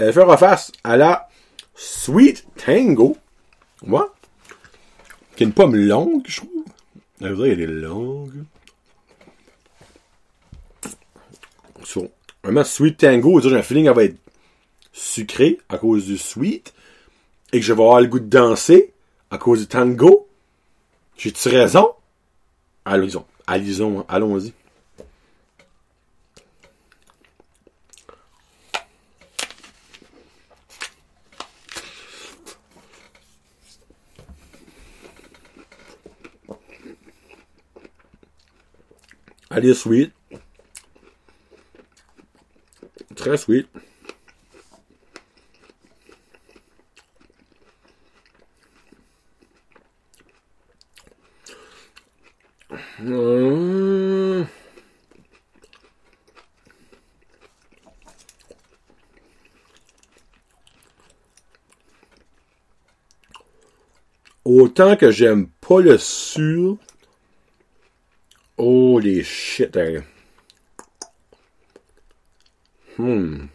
Elle 0.00 0.14
fait 0.14 0.36
face 0.38 0.72
à 0.82 0.96
la 0.96 1.28
Sweet 1.74 2.46
Tango. 2.56 3.18
Moi? 3.82 4.14
Qui 5.36 5.42
est 5.42 5.46
une 5.46 5.52
pomme 5.52 5.76
longue, 5.76 6.22
je 6.26 6.38
trouve. 6.38 6.64
Elle 7.20 7.34
vrai, 7.34 7.50
elle 7.50 7.60
est 7.60 7.66
longue. 7.66 8.44
So, 11.84 12.10
vraiment, 12.42 12.64
Sweet 12.64 12.96
Tango, 12.96 13.40
j'ai 13.40 13.54
un 13.54 13.62
feeling 13.62 13.84
qu'elle 13.84 13.94
va 13.94 14.04
être 14.04 14.16
sucrée 14.92 15.60
à 15.68 15.76
cause 15.76 16.06
du 16.06 16.16
sweet 16.16 16.72
et 17.52 17.60
que 17.60 17.66
je 17.66 17.72
vais 17.72 17.82
avoir 17.82 18.00
le 18.00 18.06
goût 18.06 18.20
de 18.20 18.28
danser 18.28 18.94
à 19.30 19.36
cause 19.36 19.60
du 19.60 19.66
tango. 19.66 20.28
J'ai-tu 21.16 21.48
raison? 21.48 21.92
Allons-y. 22.84 23.18
Allons-y. 23.46 24.52
Allons-y. 39.60 39.66
Allez, 39.66 39.74
sweet. 39.74 40.12
Très 43.14 43.36
sweet. 43.36 43.68
Autant 64.42 64.96
que 64.96 65.10
j'aime 65.10 65.48
pas 65.60 65.80
le 65.80 65.98
sur. 65.98 66.78
Holy 68.62 69.24
shit, 69.24 69.74
hein. 69.74 70.04
Hmm. 72.98 73.46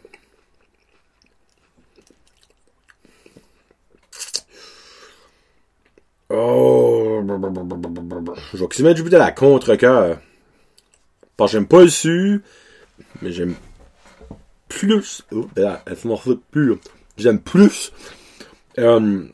Oh. 6.32 7.22
Je 8.52 8.58
vais 8.58 8.68
quasiment 8.68 8.94
du 8.94 9.04
de 9.04 9.18
la 9.18 9.32
contre-cœur. 9.32 10.20
Parce 11.38 11.52
que 11.52 11.58
j'aime 11.60 11.68
pas 11.68 11.84
le 11.84 11.90
su, 11.90 12.42
mais 13.22 13.32
j'aime 13.32 13.54
plus. 14.68 15.22
Oh, 15.32 15.48
ben 15.56 15.82
elle 15.86 15.98
se 15.98 16.34
pur. 16.52 16.80
J'aime 17.16 17.40
plus 17.40 17.92
euh, 18.80 19.28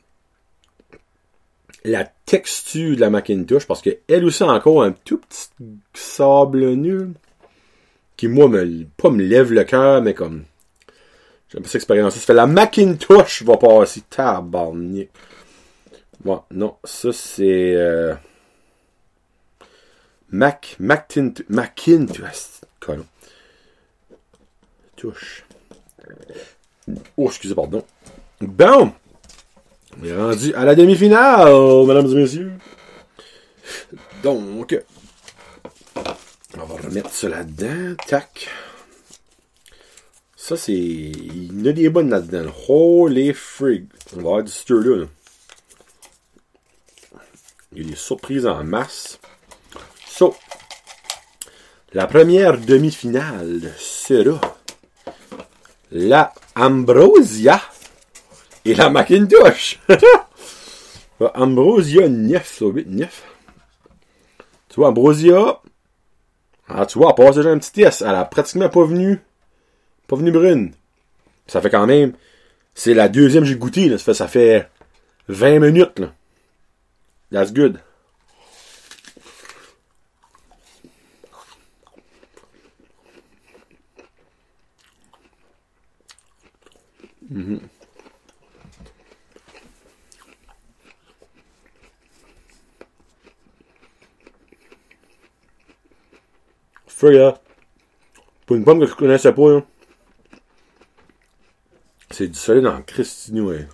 la 1.84 2.06
texture 2.26 2.96
de 2.96 3.02
la 3.02 3.10
Macintosh 3.10 3.66
parce 3.66 3.82
qu'elle 3.82 4.26
aussi 4.26 4.44
a 4.44 4.48
encore 4.48 4.84
un 4.84 4.92
tout 4.92 5.18
petit 5.18 5.50
sable 5.94 6.74
nul 6.74 7.14
qui, 8.18 8.28
moi, 8.28 8.48
me, 8.48 8.86
pas 8.98 9.10
me 9.10 9.24
lève 9.24 9.52
le 9.52 9.64
cœur, 9.64 10.02
mais 10.02 10.14
comme. 10.14 10.44
J'aime 11.50 11.64
pas 11.64 11.68
cette 11.68 11.78
expérience. 11.78 12.14
Ça 12.14 12.20
fait 12.20 12.34
la 12.34 12.46
Macintosh 12.46 13.44
va 13.44 13.58
passer. 13.58 14.04
Tabarnak. 14.10 15.10
Bon, 16.24 16.44
non, 16.52 16.76
ça 16.84 17.12
c'est. 17.12 17.76
Euh, 17.76 18.14
Mac. 20.30 20.76
Macintosh. 20.80 21.42
Touche. 24.96 25.44
Oh, 27.18 27.26
excusez, 27.26 27.56
pardon. 27.56 27.84
Bon! 28.40 28.94
On 30.00 30.06
est 30.06 30.16
rendu 30.16 30.54
à 30.56 30.66
la 30.66 30.76
demi-finale, 30.76 31.54
mesdames 31.86 32.12
et 32.12 32.16
messieurs. 32.16 32.54
Donc, 34.24 34.78
on 36.58 36.66
va 36.66 36.76
remettre 36.76 37.12
ça 37.12 37.30
là-dedans. 37.30 37.96
Tac. 38.08 38.50
Ça, 40.36 40.58
c'est. 40.58 40.74
Il 40.74 41.62
y 41.64 41.70
a 41.70 41.72
des 41.74 41.90
bonnes 41.90 42.10
là-dedans. 42.10 42.52
Holy 42.68 43.34
frig. 43.34 43.88
On 44.14 44.18
va 44.18 44.22
avoir 44.22 44.44
du 44.44 44.52
stir 44.52 44.78
là. 44.78 45.06
Il 47.74 47.84
y 47.84 47.86
a 47.86 47.90
des 47.90 47.96
surprises 47.96 48.46
en 48.46 48.64
masse. 48.64 49.20
So, 50.06 50.36
la 51.94 52.06
première 52.08 52.58
demi-finale 52.58 53.72
sera 53.78 54.40
la 55.92 56.34
Ambrosia 56.56 57.62
et 58.66 58.74
la 58.76 58.90
Macintosh. 58.90 59.80
Ambrosia 61.36 62.10
9, 62.10 62.48
ça 62.48 62.66
8, 62.66 62.88
9. 62.88 63.24
Tu 64.70 64.76
vois, 64.76 64.90
Ambrosia, 64.90 65.62
ah, 66.74 66.86
tu 66.86 66.98
vois, 66.98 67.14
elle 67.18 67.26
passe 67.26 67.36
déjà 67.36 67.50
un 67.50 67.60
petit 67.60 67.72
test. 67.72 68.02
Elle 68.02 68.16
a 68.16 68.26
pratiquement 68.26 68.70
pas 68.70 68.86
venu 68.86 69.20
Pas 70.08 70.16
venu 70.16 70.32
brune. 70.32 70.72
Ça 71.48 71.62
fait 71.62 71.70
quand 71.70 71.86
même. 71.86 72.14
C'est 72.76 72.94
la 72.94 73.10
deuxième 73.10 73.44
que 73.44 73.50
j'ai 73.50 73.56
goûté, 73.56 73.90
là. 73.90 73.98
Ça 73.98 74.06
fait, 74.06 74.14
ça 74.14 74.28
fait 74.28 74.70
20 75.28 75.60
minutes, 75.60 76.00
là. 76.00 76.14
That's 77.32 77.54
good. 77.54 77.80
Mhm. 87.30 87.62
Frig, 97.02 97.16
là. 97.16 97.42
Pour 98.46 98.56
une 98.58 98.64
pomme 98.64 98.80
que 98.80 98.86
je 98.86 98.94
connaissais 98.94 99.34
pas, 99.34 99.50
là. 99.50 99.64
C'est 102.12 102.28
du 102.28 102.38
solide 102.38 102.68
en 102.68 102.80
Christine, 102.84 103.42
ouais. 103.42 103.68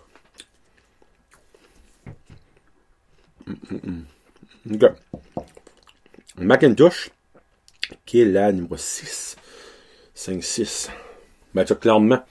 OK. 4.72 4.86
Macintosh, 6.38 7.10
qui 8.06 8.22
est 8.22 8.26
la 8.26 8.54
numéro 8.54 8.78
6. 8.78 9.36
5-6. 10.16 10.90
Ben, 11.54 11.66
tu 11.66 11.76
clairement. 11.76 12.24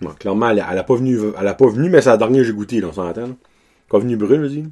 Bon, 0.00 0.14
clairement, 0.14 0.48
elle, 0.48 0.64
elle 0.66 0.78
a 0.78 0.84
pas 0.84 0.94
venu, 0.94 1.18
elle 1.38 1.46
a 1.46 1.52
pas 1.52 1.68
venu, 1.68 1.90
mais 1.90 2.00
c'est 2.00 2.08
la 2.08 2.16
dernière 2.16 2.40
que 2.40 2.46
j'ai 2.46 2.54
goûté, 2.54 2.80
là, 2.80 2.88
on 2.88 2.92
s'entend. 2.94 3.36
Pas 3.90 3.98
venu 3.98 4.16
brune, 4.16 4.44
je 4.44 4.48
dis. 4.48 4.64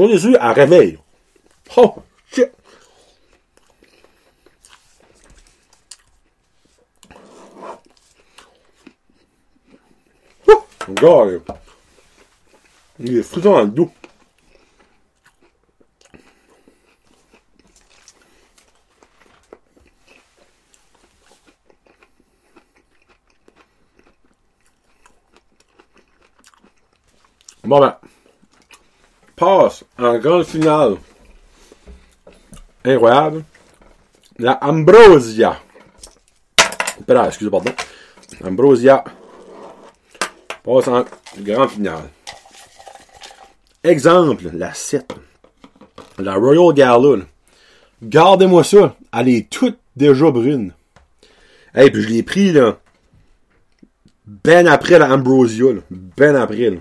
Jour 0.00 0.08
déçu, 0.08 0.34
elle 0.40 0.52
réveille. 0.52 0.98
Oh, 1.76 1.96
shit! 2.32 2.50
Oh. 10.48 11.42
Il 12.98 13.18
est 13.18 13.22
frisson 13.22 13.50
dans 13.50 13.60
le. 13.60 13.70
Bon 27.64 27.80
ben, 27.80 27.99
passe 29.40 29.84
en 29.98 30.18
grande 30.18 30.44
finale. 30.44 30.96
Incroyable. 32.84 33.44
La 34.38 34.58
Ambrosia. 34.62 35.58
Pardon, 37.06 37.24
excusez, 37.24 37.50
pardon. 37.50 37.72
Ambrosia 38.44 39.02
passe 40.62 40.88
en 40.88 41.04
grande 41.38 41.70
finale. 41.70 42.10
Exemple, 43.82 44.50
la 44.52 44.74
7. 44.74 45.10
La 46.18 46.34
Royal 46.34 46.74
Gala. 46.74 47.16
là. 47.16 47.24
Gardez-moi 48.02 48.62
ça. 48.62 48.94
Elle 49.12 49.28
est 49.30 49.48
toute 49.48 49.78
déjà 49.96 50.30
brune. 50.30 50.74
Hey, 51.74 51.90
puis 51.90 52.02
je 52.02 52.08
l'ai 52.08 52.22
pris, 52.22 52.52
là. 52.52 52.78
Ben 54.26 54.66
après 54.66 54.98
la 54.98 55.10
Ambrosia, 55.14 55.72
là. 55.72 55.80
Ben 55.90 56.36
après, 56.36 56.70
là. 56.70 56.78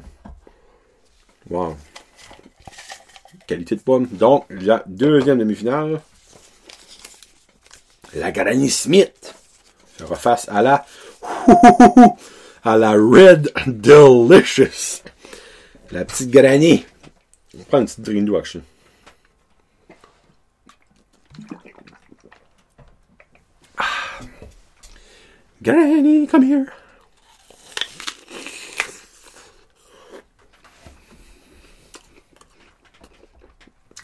Wow. 1.49 1.75
Qualité 3.49 3.75
de 3.75 3.81
pomme. 3.81 4.05
Donc, 4.05 4.45
la 4.51 4.83
deuxième 4.85 5.39
demi-finale. 5.39 6.01
La 8.13 8.31
Granny 8.31 8.69
Smith. 8.69 9.33
Fera 9.97 10.15
face 10.15 10.47
à 10.49 10.61
la 10.61 10.85
à 12.63 12.77
la 12.77 12.91
Red 12.91 13.51
Delicious. 13.65 15.01
La 15.89 16.05
petite 16.05 16.29
Granny. 16.29 16.85
On 17.55 17.57
va 17.57 17.63
prendre 17.65 17.81
une 17.81 17.87
petite 17.87 18.01
drink 18.01 18.25
d'eau, 18.25 18.37
actually. 18.37 18.63
Ah. 23.79 24.19
Granny, 25.59 26.27
come 26.27 26.43
here. 26.43 26.65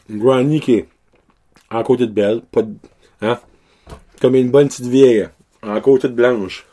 Granny 0.09 0.59
qui 0.59 0.73
est 0.73 0.89
en 1.71 1.83
côté 1.83 2.05
de 2.05 2.11
belle, 2.11 2.41
pas 2.51 2.61
de, 2.61 2.75
hein, 3.21 3.39
comme 4.21 4.35
une 4.35 4.51
bonne 4.51 4.67
petite 4.67 4.85
vieille, 4.85 5.27
en 5.63 5.79
côté 5.81 6.07
de 6.07 6.13
blanche. 6.13 6.65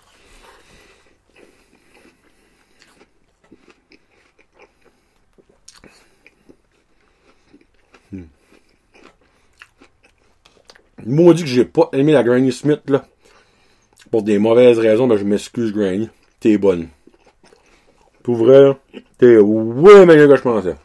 Hmm. 8.12 8.24
Maudit 11.06 11.42
que 11.42 11.48
j'ai 11.48 11.64
pas 11.64 11.88
aimé 11.92 12.12
la 12.12 12.22
Granny 12.22 12.52
Smith, 12.52 12.82
là. 12.88 13.06
Pour 14.10 14.22
des 14.22 14.38
mauvaises 14.38 14.78
raisons, 14.78 15.06
ben 15.06 15.16
je 15.16 15.24
m'excuse, 15.24 15.72
Granny. 15.72 16.10
T'es 16.38 16.58
bonne. 16.58 16.88
Pour 18.22 18.36
vrai, 18.36 18.78
t'es 19.16 19.38
ouais 19.38 20.04
meilleur 20.04 20.28
que 20.28 20.36
je 20.36 20.42
pensais. 20.42 20.76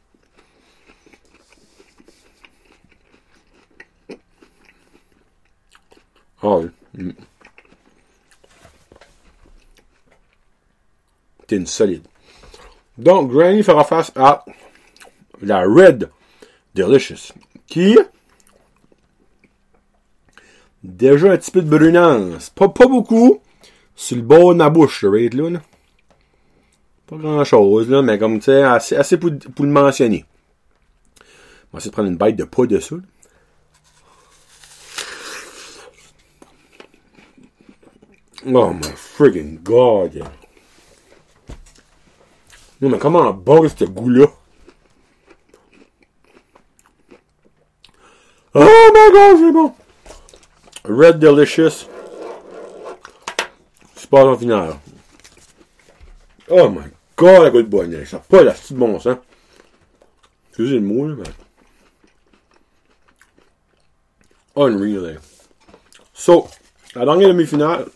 Ah. 6.48 6.62
T'es 11.48 11.56
une 11.56 11.68
solide. 11.68 12.04
Donc, 12.98 13.32
Granny 13.32 13.64
fera 13.64 13.84
face 13.84 14.12
à 14.16 14.44
la 15.42 15.62
Red 15.62 16.10
Delicious, 16.74 17.34
qui 17.68 17.98
déjà 20.84 21.32
un 21.32 21.38
petit 21.38 21.52
peu 21.52 21.62
de 21.62 21.70
brunance. 21.70 22.50
Pas, 22.50 22.70
pas 22.70 22.88
beaucoup. 22.88 23.42
Sur 23.96 24.18
le 24.18 24.24
bord 24.24 24.54
de 24.54 24.60
ma 24.60 24.70
bouche, 24.70 25.02
le 25.04 25.10
rate 25.10 25.34
là. 25.34 25.60
Pas 27.08 27.16
grand 27.16 27.44
chose, 27.44 27.90
là, 27.90 28.02
mais 28.02 28.20
comme 28.20 28.40
tu 28.40 28.46
sais, 28.46 28.64
assez, 28.64 28.96
assez 28.96 29.18
pour, 29.18 29.30
le 29.32 29.68
mentionner. 29.68 30.26
On 31.20 31.78
va 31.78 31.78
essayer 31.80 31.90
de 31.90 31.94
prendre 31.94 32.10
une 32.10 32.18
bite 32.18 32.36
de 32.36 32.44
pas 32.44 32.66
de 32.66 32.80
ça. 32.80 32.96
là. 32.96 33.02
Oh 38.48 38.74
my 38.74 38.92
friggin' 38.96 39.62
god. 39.64 40.14
yeah. 40.14 40.32
Mais 42.80 42.98
comment 42.98 43.34
bon 43.34 43.68
ce 43.68 43.86
goût-là? 43.86 44.28
Oh 48.54 48.92
my 48.94 49.12
god, 49.12 49.54
bon! 49.54 49.74
Red 50.86 51.20
Delicious. 51.20 51.88
Pas 54.10 54.24
en 54.24 54.38
finale. 54.38 54.80
Oh 56.50 56.70
my 56.70 56.86
god, 57.18 57.44
la 57.44 57.50
goûte 57.50 57.70
bonne. 57.70 58.06
Ça 58.06 58.18
n'a 58.18 58.24
pas 58.24 58.44
la 58.44 58.54
petite 58.54 58.78
bon 58.78 58.98
sens. 59.00 59.18
Excusez 60.50 60.76
le 60.76 60.82
mot, 60.82 61.08
là, 61.08 61.16
mais. 61.18 61.26
Unreal, 64.56 65.14
là. 65.14 65.20
So, 66.14 66.48
la 66.96 67.04
dernière 67.04 67.28
demi-finale, 67.30 67.88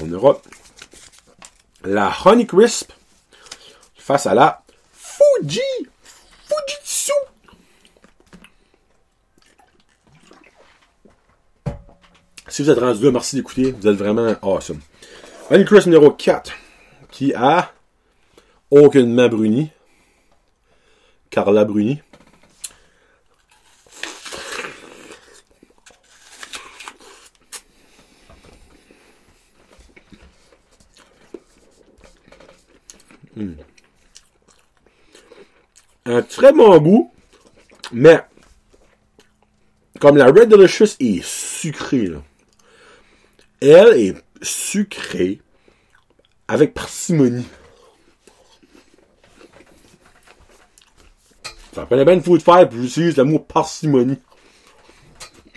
on 0.00 0.12
aura 0.12 0.40
la 1.84 2.12
Honey 2.24 2.46
Crisp 2.46 2.92
face 3.96 4.26
à 4.26 4.34
la 4.34 4.62
Fuji 4.92 5.60
Fujitsu. 6.44 7.12
Si 12.48 12.62
vous 12.62 12.70
êtes 12.70 12.78
rendu 12.78 13.10
merci 13.10 13.36
d'écouter. 13.36 13.72
Vous 13.72 13.88
êtes 13.88 13.96
vraiment 13.96 14.34
awesome. 14.42 14.80
Honey 15.50 15.64
Crisp 15.64 15.86
numéro 15.86 16.10
4 16.10 16.52
qui 17.10 17.34
a 17.34 17.72
aucunement 18.70 19.28
bruni. 19.28 19.70
Carla 21.30 21.64
Bruni. 21.64 22.00
Très 36.36 36.52
bon 36.52 36.76
goût, 36.78 37.10
mais 37.92 38.20
comme 40.00 40.18
la 40.18 40.26
Red 40.26 40.50
Delicious 40.50 40.96
est 41.00 41.24
sucrée, 41.24 42.08
là, 42.08 42.18
elle 43.62 43.98
est 43.98 44.14
sucrée 44.42 45.40
avec 46.46 46.74
parcimonie. 46.74 47.46
Ça 51.72 51.86
prenait 51.86 52.04
bien 52.04 52.14
une 52.14 52.22
food 52.22 52.42
fight, 52.42 52.68
puis 52.68 52.82
j'utilise 52.82 53.16
le 53.16 53.24
mot 53.24 53.38
parcimonie. 53.38 54.18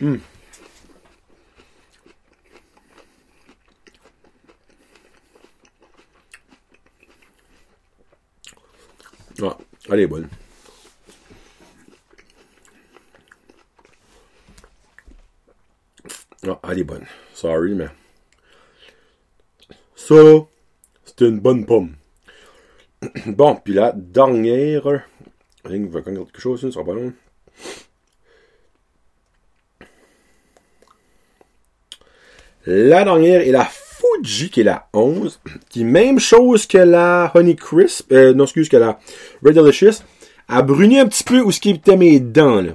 Hum. 0.01 0.19
Ah, 9.41 9.57
elle 9.89 9.99
est 9.99 10.07
bonne. 10.07 10.29
Ah, 16.49 16.69
elle 16.71 16.79
est 16.79 16.83
bonne. 16.83 17.05
Sorry, 17.33 17.75
mais. 17.75 17.89
Ça, 19.95 20.15
c'est 21.05 21.21
une 21.21 21.39
bonne 21.39 21.65
pomme. 21.65 21.95
bon, 23.27 23.55
puis 23.55 23.73
la 23.73 23.91
dernière. 23.93 25.05
Il 25.69 25.87
va 25.87 26.01
quelque 26.01 26.39
chose, 26.39 26.61
ça 26.61 26.71
sera 26.71 26.85
pas 26.85 26.93
long. 26.93 27.13
La 32.65 33.03
dernière 33.03 33.41
est 33.41 33.51
la 33.51 33.65
Fuji, 33.65 34.49
qui 34.49 34.61
est 34.61 34.63
la 34.63 34.87
11, 34.93 35.39
qui 35.69 35.81
est 35.81 35.85
même 35.85 36.19
chose 36.19 36.65
que 36.65 36.77
la 36.77 37.31
Honey 37.33 37.55
Crisp, 37.55 38.11
euh, 38.11 38.33
non, 38.33 38.43
excuse, 38.43 38.69
que 38.69 38.77
la 38.77 38.99
Red 39.43 39.55
Delicious, 39.55 40.03
a 40.47 40.61
bruni 40.61 40.99
un 40.99 41.07
petit 41.07 41.23
peu 41.23 41.41
où 41.41 41.51
ce 41.51 41.59
qui 41.59 41.71
était 41.71 41.97
mes 41.97 42.19
dents, 42.19 42.61
là. 42.61 42.71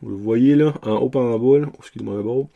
Vous 0.00 0.10
le 0.10 0.16
voyez, 0.16 0.56
là, 0.56 0.74
en 0.82 0.96
haut, 0.96 1.10
en 1.14 1.38
bas, 1.38 1.58
là, 1.60 1.66
excusez-moi 1.78 2.16
un 2.16 2.22
beau. 2.22 2.48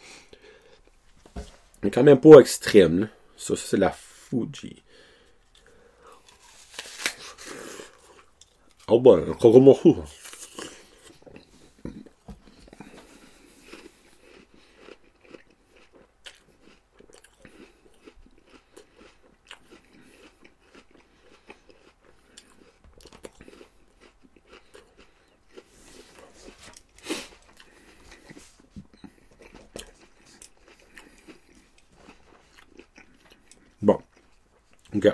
Mais 1.83 1.91
quand 1.91 2.03
même 2.03 2.21
pas 2.21 2.41
extrême. 2.41 3.09
Ça, 3.37 3.55
c'est 3.57 3.77
la 3.77 3.91
Fuji. 3.91 4.83
Oh 8.89 9.01
ben, 9.01 9.31
encore 9.31 9.61
mon 9.61 9.75
fou. 9.75 9.97
Bon. 33.83 33.99
OK. 34.95 35.07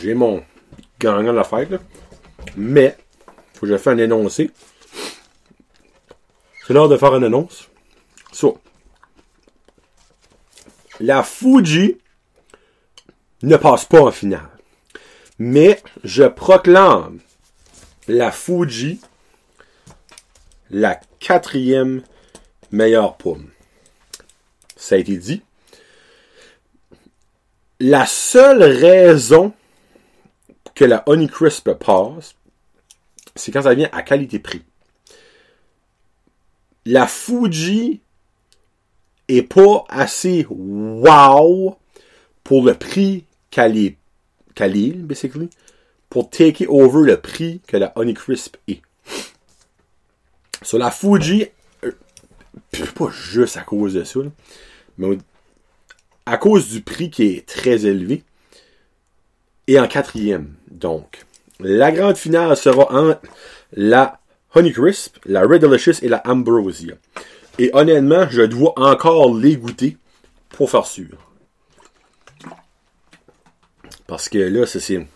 J'ai 0.00 0.14
mon 0.14 0.42
gagnant 0.98 1.32
de 1.32 1.36
la 1.36 1.44
fête, 1.44 1.70
là. 1.70 1.78
Mais, 2.56 2.96
faut 3.52 3.66
que 3.66 3.72
je 3.72 3.76
fasse 3.76 3.94
un 3.94 3.98
énoncé. 3.98 4.50
C'est 6.66 6.72
l'heure 6.72 6.88
de 6.88 6.96
faire 6.96 7.14
une 7.16 7.24
annonce. 7.24 7.68
So. 8.32 8.58
La 11.00 11.22
Fuji 11.22 11.98
ne 13.42 13.56
passe 13.56 13.84
pas 13.84 14.00
en 14.00 14.10
finale. 14.10 14.48
Mais, 15.38 15.82
je 16.02 16.24
proclame 16.24 17.18
la 18.08 18.32
Fuji 18.32 19.00
la 20.70 20.98
quatrième 21.18 22.02
meilleure 22.70 23.16
pomme. 23.16 23.50
Ça 24.76 24.94
a 24.94 24.98
été 24.98 25.18
dit. 25.18 25.42
La 27.80 28.06
seule 28.06 28.62
raison 28.62 29.52
que 30.74 30.84
la 30.84 31.02
Honeycrisp 31.06 31.72
passe, 31.74 32.34
c'est 33.34 33.52
quand 33.52 33.62
ça 33.62 33.74
vient 33.74 33.88
à 33.92 34.02
qualité-prix. 34.02 34.62
La 36.86 37.06
Fuji 37.06 38.00
est 39.28 39.42
pas 39.42 39.84
assez 39.88 40.46
wow 40.48 41.76
pour 42.42 42.64
le 42.64 42.74
prix 42.74 43.24
qu'elle 43.50 43.76
est, 43.76 43.96
qu'elle 44.54 44.76
est, 44.76 44.92
basically, 44.92 45.50
pour 46.08 46.30
take 46.30 46.66
over 46.68 47.06
le 47.06 47.20
prix 47.20 47.60
que 47.66 47.76
la 47.76 47.92
Honeycrisp 47.96 48.56
est. 48.66 48.82
Sur 50.62 50.78
la 50.78 50.90
Fuji, 50.90 51.46
euh, 51.84 51.92
pas 52.94 53.10
juste 53.10 53.56
à 53.56 53.62
cause 53.62 53.94
de 53.94 54.04
ça, 54.04 54.20
mais 54.98 55.18
à 56.26 56.36
cause 56.36 56.68
du 56.68 56.80
prix 56.80 57.10
qui 57.10 57.24
est 57.24 57.46
très 57.46 57.86
élevé, 57.86 58.24
et 59.66 59.78
en 59.78 59.86
quatrième. 59.86 60.54
Donc, 60.70 61.24
la 61.58 61.92
grande 61.92 62.16
finale 62.16 62.56
sera 62.56 62.90
entre 62.92 63.20
la 63.72 64.20
Honeycrisp, 64.54 65.16
la 65.24 65.42
Red 65.42 65.62
Delicious 65.62 66.02
et 66.02 66.08
la 66.08 66.22
Ambrosia. 66.26 66.94
Et 67.58 67.70
honnêtement, 67.74 68.28
je 68.30 68.42
dois 68.42 68.72
encore 68.76 69.34
les 69.34 69.56
goûter 69.56 69.96
pour 70.48 70.70
faire 70.70 70.86
sûr. 70.86 71.16
Parce 74.06 74.28
que 74.28 74.38
là, 74.38 74.66
c'est 74.66 75.06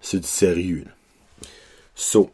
c'est 0.00 0.18
du 0.18 0.26
sérieux. 0.26 0.84
So, 1.94 2.30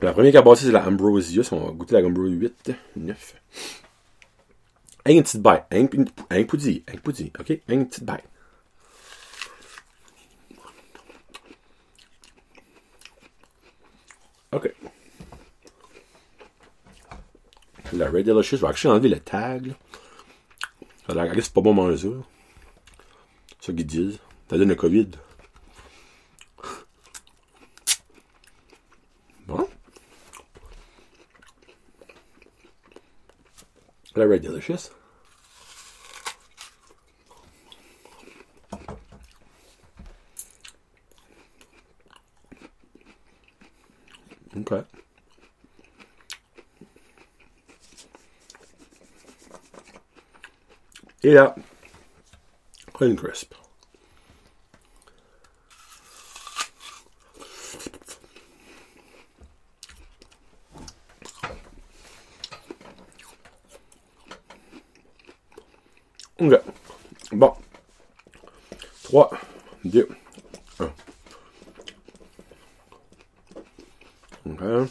la 0.00 0.12
première 0.12 0.32
qui 0.32 0.38
a 0.38 0.56
c'est 0.56 0.72
la 0.72 0.86
Ambrosia. 0.86 1.42
On 1.52 1.66
va 1.66 1.72
goûter 1.72 2.00
la 2.00 2.06
Ambrosia 2.06 2.34
8, 2.34 2.72
9. 2.96 3.34
Un 5.08 5.22
petite 5.22 5.42
bite. 5.42 5.62
Un, 5.70 5.84
un, 5.84 6.04
un. 6.30 6.36
Un. 6.36 6.42
OK? 6.42 7.60
Une 7.68 7.86
petite 7.86 8.04
bite. 8.04 8.24
OK. 14.52 14.72
La 17.92 18.10
Red 18.10 18.26
Delicious, 18.26 18.56
je 18.56 18.62
vais 18.62 18.68
actually 18.68 18.92
enlever 18.92 19.08
le 19.08 19.20
tag. 19.20 19.66
Là. 19.66 19.74
Ça 21.08 21.22
a 21.22 21.34
c'est 21.34 21.52
pas 21.52 21.60
bon 21.60 21.72
manger 21.72 21.96
ça. 21.96 22.08
C'est 23.60 23.74
qu'ils 23.74 23.86
disent. 23.86 24.18
Ça 24.50 24.58
donne 24.58 24.68
le 24.68 24.74
COVID. 24.74 25.08
Bon. 29.46 29.68
La 34.16 34.24
Red 34.26 34.42
Delicious. 34.42 34.90
Okay. 44.56 44.82
Et 51.26 51.32
là, 51.32 51.56
Clean 52.94 53.16
Crisp. 53.16 53.52
Ok. 66.38 66.60
Bon. 67.32 67.54
3, 69.02 69.30
2, 69.84 70.08
1. 70.78 70.92
Ok. 74.44 74.90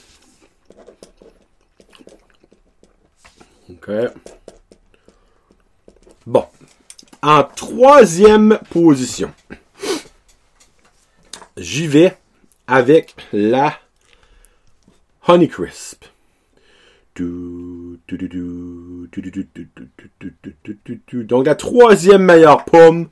Ok. 3.69 3.89
Bon. 6.27 6.43
En 7.21 7.43
troisième 7.85 8.57
position, 8.71 9.31
j'y 11.55 11.85
vais 11.85 12.17
avec 12.65 13.13
la 13.31 13.77
Honeycrisp. 15.27 16.05
Donc 21.13 21.45
la 21.45 21.53
troisième 21.53 22.23
meilleure 22.23 22.65
pomme 22.65 23.09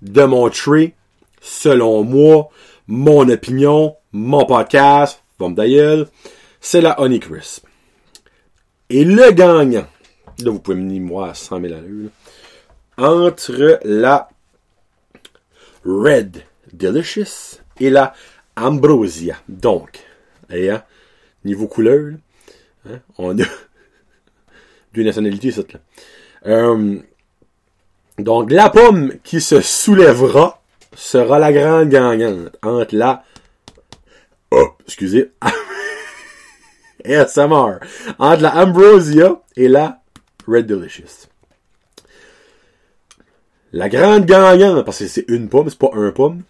de 0.00 0.22
mon 0.22 0.48
tree, 0.48 0.94
selon 1.40 2.04
moi, 2.04 2.50
mon 2.86 3.28
opinion, 3.28 3.96
mon 4.12 4.46
podcast, 4.46 5.24
d'ailleurs, 5.40 6.06
c'est 6.60 6.80
la 6.80 7.00
Honeycrisp. 7.00 7.66
Et 8.90 9.04
le 9.04 9.32
gagnant, 9.32 9.88
là 10.38 10.50
vous 10.52 10.60
pouvez 10.60 10.76
me 10.76 10.88
dire 10.88 11.02
moi 11.02 11.30
à 11.30 11.34
100 11.34 11.62
000 11.62 11.74
à 11.74 11.80
l'heure, 11.80 12.10
entre 12.96 13.80
la 13.84 14.28
Red 15.84 16.44
Delicious 16.72 17.60
et 17.80 17.90
la 17.90 18.14
Ambrosia. 18.56 19.36
Donc, 19.48 20.00
et, 20.50 20.70
hein, 20.70 20.82
niveau 21.44 21.66
couleur, 21.66 22.12
hein, 22.88 23.00
on 23.18 23.38
a 23.38 23.44
deux 24.94 25.02
nationalités, 25.02 25.50
ça, 25.50 25.62
là. 25.72 25.80
Euh, 26.46 26.98
donc, 28.18 28.50
la 28.50 28.70
pomme 28.70 29.14
qui 29.24 29.40
se 29.40 29.60
soulèvera 29.60 30.62
sera 30.94 31.38
la 31.38 31.52
grande 31.52 31.88
gagnante 31.88 32.56
entre 32.62 32.94
la 32.94 33.24
oh, 34.54 34.68
excusez, 34.86 35.32
ASMR, 37.04 37.80
entre 38.18 38.42
la 38.42 38.56
Ambrosia 38.62 39.42
et 39.56 39.68
la 39.68 40.00
Red 40.46 40.66
Delicious. 40.66 41.28
La 43.76 43.88
grande 43.88 44.24
gagnante, 44.24 44.84
parce 44.84 45.00
que 45.00 45.08
c'est 45.08 45.24
une 45.26 45.48
pomme, 45.48 45.68
c'est 45.68 45.76
pas 45.76 45.90
un 45.94 46.12
pomme. 46.12 46.42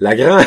La 0.00 0.16
grande, 0.16 0.44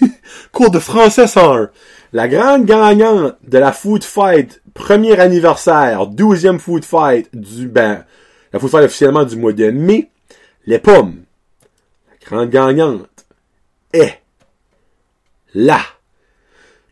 cours 0.52 0.70
de 0.70 0.78
français 0.78 1.26
101. 1.26 1.70
La 2.12 2.28
grande 2.28 2.66
gagnante 2.66 3.38
de 3.42 3.56
la 3.56 3.72
Food 3.72 4.04
Fight, 4.04 4.60
premier 4.74 5.18
anniversaire, 5.18 6.06
douzième 6.06 6.58
Food 6.58 6.84
Fight 6.84 7.30
du, 7.32 7.68
ben, 7.68 8.04
la 8.52 8.58
Food 8.58 8.68
Fight 8.70 8.84
officiellement 8.84 9.24
du 9.24 9.36
mois 9.36 9.54
de 9.54 9.70
mai, 9.70 10.10
les 10.66 10.78
pommes. 10.78 11.22
La 12.10 12.26
grande 12.26 12.50
gagnante 12.50 13.24
est 13.94 14.20
la, 15.54 15.80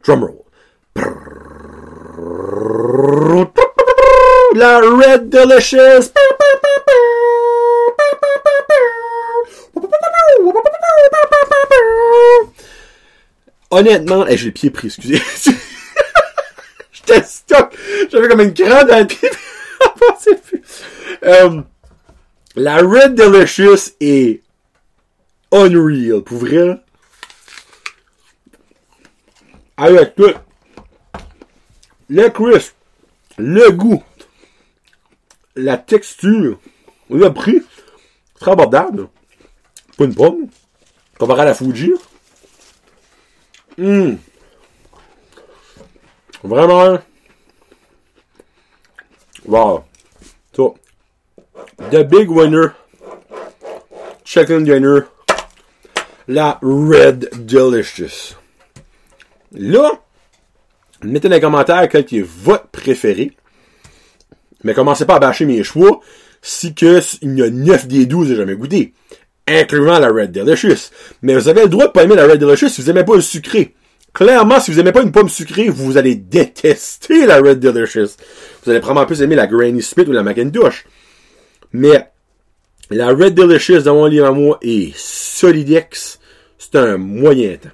drumroll, 0.02 0.38
la 4.54 4.80
Red 4.80 5.28
Delicious. 5.28 6.12
Honnêtement, 13.76 14.24
j'ai 14.26 14.46
le 14.46 14.52
pied 14.52 14.70
pris, 14.70 14.86
excusez. 14.86 15.20
J'étais 16.92 17.22
stock. 17.24 17.76
J'avais 18.10 18.26
comme 18.26 18.40
une 18.40 18.54
dans 18.54 19.00
le 19.00 19.06
pied. 19.06 19.28
euh, 21.24 21.60
la 22.54 22.78
Red 22.78 23.16
Delicious 23.16 23.92
est 24.00 24.40
unreal, 25.52 26.22
pour 26.22 26.38
vrai. 26.38 26.82
Avec 29.76 30.14
tout. 30.14 30.32
Le 32.08 32.30
crisp, 32.30 32.76
le 33.36 33.70
goût, 33.72 34.02
la 35.54 35.76
texture, 35.76 36.58
le 37.10 37.28
prix, 37.28 37.60
très 38.40 38.52
abordable. 38.52 39.10
Pas 39.98 40.04
une 40.04 40.14
pomme. 40.14 40.46
Comparé 41.18 41.42
à 41.42 41.44
la 41.44 41.54
Fuji. 41.54 41.92
Hum. 43.78 44.18
Vraiment. 46.42 46.98
Wow. 49.44 49.84
So, 50.54 50.78
the 51.90 52.04
big 52.04 52.30
winner. 52.30 52.74
Chicken 54.24 54.64
dinner. 54.64 55.08
La 56.26 56.58
Red 56.62 57.46
Delicious. 57.46 58.34
Là, 59.52 59.92
mettez 61.02 61.28
dans 61.28 61.34
les 61.34 61.40
commentaires 61.40 61.88
quel 61.88 62.04
est 62.04 62.22
votre 62.22 62.68
préféré. 62.68 63.36
Mais 64.64 64.74
commencez 64.74 65.06
pas 65.06 65.16
à 65.16 65.20
bâcher 65.20 65.44
mes 65.44 65.62
choix 65.62 66.00
si 66.42 66.74
que 66.74 67.00
il 67.22 67.38
y 67.38 67.42
a 67.42 67.50
9 67.50 67.88
des 67.88 68.06
12 68.06 68.28
j'ai 68.28 68.36
jamais 68.36 68.54
goûté 68.54 68.94
incluant 69.46 69.98
la 69.98 70.08
Red 70.08 70.32
Delicious. 70.32 70.90
Mais 71.22 71.34
vous 71.34 71.48
avez 71.48 71.62
le 71.62 71.68
droit 71.68 71.86
de 71.86 71.92
pas 71.92 72.04
aimer 72.04 72.16
la 72.16 72.26
Red 72.26 72.40
Delicious 72.40 72.68
si 72.68 72.82
vous 72.82 72.90
aimez 72.90 73.04
pas 73.04 73.14
le 73.14 73.20
sucré. 73.20 73.74
Clairement, 74.12 74.60
si 74.60 74.70
vous 74.70 74.80
aimez 74.80 74.92
pas 74.92 75.02
une 75.02 75.12
pomme 75.12 75.28
sucrée, 75.28 75.68
vous 75.68 75.98
allez 75.98 76.14
détester 76.14 77.26
la 77.26 77.38
Red 77.38 77.60
Delicious. 77.60 78.16
Vous 78.64 78.70
allez 78.70 78.80
probablement 78.80 79.06
plus 79.06 79.22
aimer 79.22 79.36
la 79.36 79.46
Granny 79.46 79.82
Smith 79.82 80.08
ou 80.08 80.12
la 80.12 80.22
Macintosh. 80.22 80.86
Mais 81.72 82.08
la 82.90 83.08
Red 83.08 83.34
Delicious 83.34 83.82
dans 83.82 83.94
mon 83.94 84.06
livre 84.06 84.26
à 84.26 84.32
moi 84.32 84.58
est 84.62 84.96
solidex. 84.96 86.18
C'est 86.58 86.76
un 86.76 86.96
moyen 86.96 87.56
temps. 87.56 87.68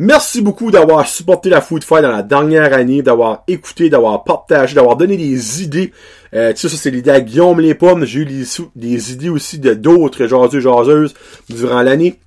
Merci 0.00 0.42
beaucoup 0.42 0.70
d'avoir 0.70 1.08
supporté 1.08 1.50
la 1.50 1.60
Food 1.60 1.82
Fight 1.82 2.02
dans 2.02 2.12
la 2.12 2.22
dernière 2.22 2.72
année, 2.72 3.02
d'avoir 3.02 3.42
écouté, 3.48 3.90
d'avoir 3.90 4.22
partagé, 4.22 4.76
d'avoir 4.76 4.96
donné 4.96 5.16
des 5.16 5.62
idées. 5.64 5.92
Euh, 6.34 6.52
tu 6.52 6.60
sais, 6.60 6.68
ça, 6.68 6.76
c'est 6.76 6.92
l'idée 6.92 7.10
à 7.10 7.20
Guillaume 7.20 7.60
Les 7.60 7.74
Pommes. 7.74 8.04
J'ai 8.04 8.20
eu 8.20 8.24
des, 8.24 9.12
idées 9.12 9.28
aussi 9.28 9.58
de 9.58 9.74
d'autres 9.74 10.26
jaseux 10.26 10.60
jaseuses 10.60 11.14
durant 11.48 11.82
l'année. 11.82 12.20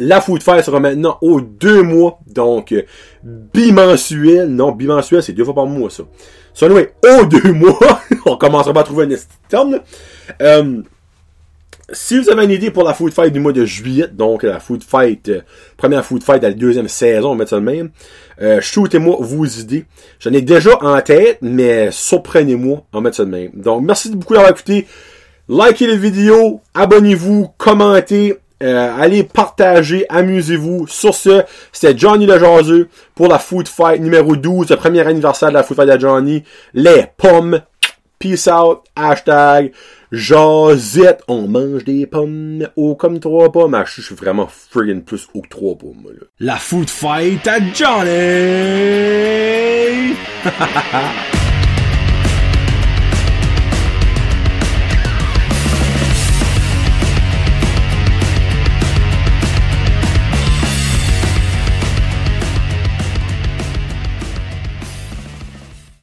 La 0.00 0.20
Food 0.20 0.42
Fight 0.42 0.64
sera 0.64 0.80
maintenant 0.80 1.18
aux 1.22 1.40
deux 1.40 1.82
mois, 1.82 2.18
donc 2.26 2.72
euh, 2.72 2.82
bimensuel. 3.22 4.48
Non, 4.48 4.72
bimensuel, 4.72 5.22
c'est 5.22 5.32
deux 5.32 5.44
fois 5.44 5.54
par 5.54 5.66
mois, 5.66 5.88
ça. 5.88 6.02
Ça, 6.52 6.68
nous 6.68 6.76
aux 6.76 7.24
deux 7.26 7.52
mois. 7.52 8.00
On 8.26 8.36
commencera 8.36 8.74
pas 8.74 8.80
à 8.80 8.84
trouver 8.84 9.04
un 9.04 9.16
terme. 9.48 9.78
Euh, 10.42 10.82
si 11.92 12.18
vous 12.18 12.30
avez 12.30 12.44
une 12.44 12.50
idée 12.50 12.70
pour 12.70 12.82
la 12.82 12.94
Food 12.94 13.12
Fight 13.12 13.32
du 13.32 13.38
mois 13.38 13.52
de 13.52 13.64
juillet, 13.64 14.08
donc 14.12 14.42
la 14.42 14.58
Food 14.58 14.82
Fight, 14.82 15.28
euh, 15.28 15.42
première 15.76 16.04
Food 16.04 16.22
Fight 16.22 16.42
de 16.42 16.48
la 16.48 16.52
deuxième 16.52 16.88
saison, 16.88 17.28
on 17.28 17.32
va 17.32 17.38
mettre 17.38 17.50
ça 17.50 17.56
de 17.56 17.64
même, 17.64 17.90
euh, 18.42 18.60
shootez-moi 18.60 19.16
vos 19.20 19.44
idées. 19.44 19.86
J'en 20.18 20.32
ai 20.32 20.40
déjà 20.40 20.82
en 20.82 21.00
tête, 21.00 21.38
mais 21.42 21.90
surprenez-moi, 21.92 22.82
on 22.92 22.98
va 22.98 23.02
mettre 23.02 23.16
ça 23.16 23.24
de 23.24 23.30
même. 23.30 23.50
Donc, 23.54 23.84
merci 23.84 24.10
beaucoup 24.10 24.34
d'avoir 24.34 24.50
écouté. 24.50 24.86
Likez 25.48 25.86
les 25.86 25.96
vidéos, 25.96 26.60
abonnez-vous, 26.74 27.50
commentez, 27.56 28.36
euh, 28.62 28.90
allez 28.98 29.22
partager, 29.22 30.06
amusez-vous. 30.08 30.88
Sur 30.88 31.14
ce, 31.14 31.42
c'était 31.72 31.96
Johnny 31.96 32.26
le 32.26 32.38
Jaseux 32.38 32.88
pour 33.14 33.28
la 33.28 33.38
Food 33.38 33.68
Fight 33.68 34.00
numéro 34.00 34.34
12, 34.34 34.70
le 34.70 34.76
premier 34.76 35.06
anniversaire 35.06 35.50
de 35.50 35.54
la 35.54 35.62
Food 35.62 35.76
Fight 35.76 35.88
de 35.88 36.00
Johnny. 36.00 36.42
Les 36.74 37.06
pommes. 37.16 37.60
Peace 38.18 38.48
out. 38.48 38.80
Hashtag 38.96 39.72
Josette, 40.12 41.22
on 41.26 41.48
mange 41.48 41.84
des 41.84 42.06
pommes 42.06 42.68
haut 42.76 42.94
comme 42.94 43.18
trois 43.18 43.50
pommes. 43.50 43.74
Ah, 43.74 43.84
je 43.86 44.00
suis 44.00 44.14
vraiment 44.14 44.46
friggin' 44.46 45.00
plus 45.00 45.28
haut 45.34 45.42
que 45.42 45.48
trois 45.48 45.76
pommes, 45.76 46.06
là. 46.06 46.26
La 46.38 46.56
food 46.56 46.88
fight 46.88 47.46
à 47.46 47.58
Johnny! 47.74 48.06